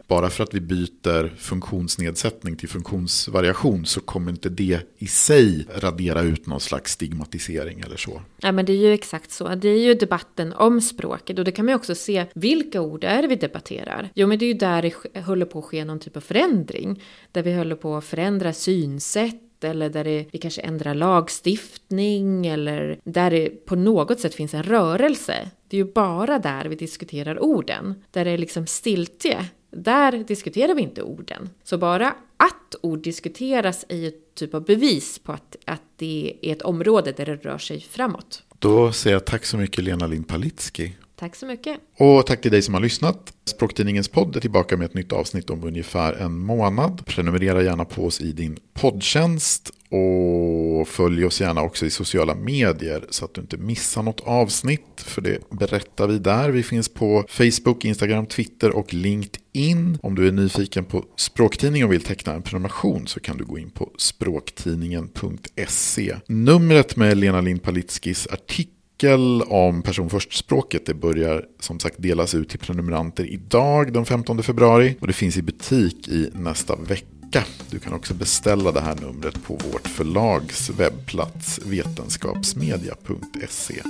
bara 0.07 0.31
för 0.31 0.45
att 0.45 0.55
vi 0.55 0.61
byter 0.61 1.37
funktionsnedsättning 1.37 2.57
till 2.57 2.69
funktionsvariation 2.69 3.87
så 3.87 4.01
kommer 4.01 4.31
inte 4.31 4.49
det 4.49 4.81
i 4.99 5.07
sig 5.07 5.67
radera 5.77 6.23
ut 6.23 6.47
någon 6.47 6.61
slags 6.61 6.93
stigmatisering 6.93 7.81
eller 7.81 7.97
så. 7.97 8.23
Ja 8.37 8.53
men 8.53 8.65
det 8.65 8.73
är 8.73 8.77
ju 8.77 8.93
exakt 8.93 9.31
så. 9.31 9.55
Det 9.55 9.69
är 9.69 9.79
ju 9.79 9.95
debatten 9.95 10.53
om 10.53 10.81
språket 10.81 11.39
och 11.39 11.45
det 11.45 11.53
kan 11.53 11.65
man 11.65 11.73
ju 11.73 11.77
också 11.77 11.95
se 11.95 12.27
vilka 12.35 12.81
ord 12.81 13.05
är 13.05 13.23
det 13.23 13.29
vi 13.29 13.37
debatterar. 13.37 14.11
Jo 14.15 14.27
men 14.27 14.39
det 14.39 14.45
är 14.45 14.49
ju 14.49 14.55
där 14.55 14.83
det 14.83 15.21
håller 15.21 15.47
på 15.47 15.59
att 15.59 15.65
ske 15.65 15.85
någon 15.85 16.01
typ 16.01 16.17
av 16.17 16.21
förändring. 16.21 17.03
Där 17.33 17.43
vi 17.43 17.55
håller 17.55 17.77
på 17.77 17.97
att 17.97 18.05
förändra 18.05 18.53
synsätt 18.53 19.41
eller 19.65 19.91
där 19.91 20.05
det, 20.05 20.27
vi 20.31 20.39
kanske 20.39 20.61
ändrar 20.61 20.95
lagstiftning 20.95 22.47
eller 22.47 22.99
där 23.05 23.31
det 23.31 23.49
på 23.49 23.77
något 23.77 24.21
sätt 24.21 24.35
finns 24.35 24.55
en 24.55 24.63
rörelse. 24.63 25.51
Det 25.69 25.77
är 25.77 25.85
ju 25.85 25.93
bara 25.93 26.39
där 26.39 26.65
vi 26.65 26.77
diskuterar 26.77 27.43
orden. 27.43 27.95
Där 28.11 28.25
det 28.25 28.31
är 28.31 28.39
liksom 28.39 28.67
stiltje 28.67 29.47
där 29.77 30.13
diskuterar 30.13 30.75
vi 30.75 30.83
inte 30.83 31.03
orden. 31.03 31.51
Så 31.63 31.79
bara 31.79 32.15
att 32.37 32.75
ord 32.81 33.03
diskuteras 33.03 33.85
är 33.89 33.97
ju 33.97 34.13
typ 34.35 34.55
av 34.55 34.65
bevis 34.65 35.19
på 35.19 35.33
att, 35.33 35.57
att 35.65 35.83
det 35.97 36.37
är 36.43 36.53
ett 36.53 36.63
område 36.63 37.13
där 37.13 37.27
det 37.27 37.37
rör 37.37 37.59
sig 37.59 37.81
framåt. 37.81 38.43
Då 38.59 38.93
säger 38.93 39.17
jag 39.17 39.25
tack 39.25 39.45
så 39.45 39.57
mycket 39.57 39.85
Lena 39.85 40.07
Lind 40.07 40.29
Palitski. 40.29 40.97
Tack 41.17 41.37
så 41.37 41.47
mycket. 41.47 41.81
Och 41.99 42.27
tack 42.27 42.41
till 42.41 42.51
dig 42.51 42.63
som 42.63 42.75
har 42.75 42.81
lyssnat. 42.81 43.33
Språktidningens 43.45 44.09
podd 44.09 44.37
är 44.37 44.41
tillbaka 44.41 44.77
med 44.77 44.85
ett 44.85 44.95
nytt 44.95 45.13
avsnitt 45.13 45.51
om 45.51 45.65
ungefär 45.65 46.13
en 46.13 46.39
månad. 46.39 47.07
Prenumerera 47.07 47.63
gärna 47.63 47.85
på 47.85 48.07
oss 48.07 48.21
i 48.21 48.33
din 48.33 48.57
poddtjänst 48.73 49.71
och 49.89 50.89
följ 50.89 51.25
oss 51.25 51.41
gärna 51.41 51.63
också 51.63 51.87
i 51.87 51.91
sociala 51.91 52.35
medier 52.35 53.05
så 53.11 53.25
att 53.25 53.35
du 53.35 53.41
inte 53.41 53.57
missar 53.57 54.03
något 54.03 54.21
avsnitt. 54.21 54.81
För 54.97 55.23
det 55.23 55.51
berättar 55.51 56.07
vi 56.07 56.19
där. 56.19 56.51
Vi 56.51 56.63
finns 56.63 56.89
på 56.89 57.25
Facebook, 57.29 57.85
Instagram, 57.85 58.27
Twitter 58.27 58.77
och 58.77 58.95
LinkedIn. 58.95 59.99
Om 60.03 60.15
du 60.15 60.29
är 60.29 60.33
nyfiken 60.33 60.85
på 60.85 61.05
Språktidningen 61.17 61.87
och 61.87 61.93
vill 61.93 62.05
teckna 62.05 62.33
en 62.33 62.43
prenumeration 62.43 63.07
så 63.07 63.21
kan 63.21 63.37
du 63.37 63.45
gå 63.45 63.59
in 63.59 63.71
på 63.71 63.91
språktidningen.se. 63.99 66.17
Numret 66.27 66.97
med 66.97 67.17
Lena 67.17 67.41
Lind 67.41 67.63
Palitskis 67.63 68.27
artikel 68.27 68.75
artikel 68.95 69.43
om 69.43 69.83
personförstspråket. 69.83 70.87
Det 70.87 70.95
börjar 70.95 71.45
som 71.61 71.81
sagt 71.81 71.97
delas 71.99 72.35
ut 72.35 72.49
till 72.49 72.59
prenumeranter 72.59 73.25
idag 73.25 73.93
den 73.93 74.05
15 74.05 74.43
februari 74.43 74.97
och 75.01 75.07
det 75.07 75.13
finns 75.13 75.37
i 75.37 75.43
butik 75.43 76.09
i 76.09 76.31
nästa 76.35 76.77
vecka. 76.77 77.45
Du 77.71 77.79
kan 77.79 77.93
också 77.93 78.15
beställa 78.15 78.73
det 78.73 78.81
här 78.81 78.95
numret 78.95 79.45
på 79.45 79.59
vårt 79.73 79.89
förlags 79.89 80.71
webbplats 80.71 81.61
vetenskapsmedia.se. 81.65 83.83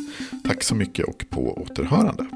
Tack 0.44 0.62
så 0.62 0.74
mycket 0.74 1.06
och 1.06 1.24
på 1.30 1.62
återhörande. 1.62 2.26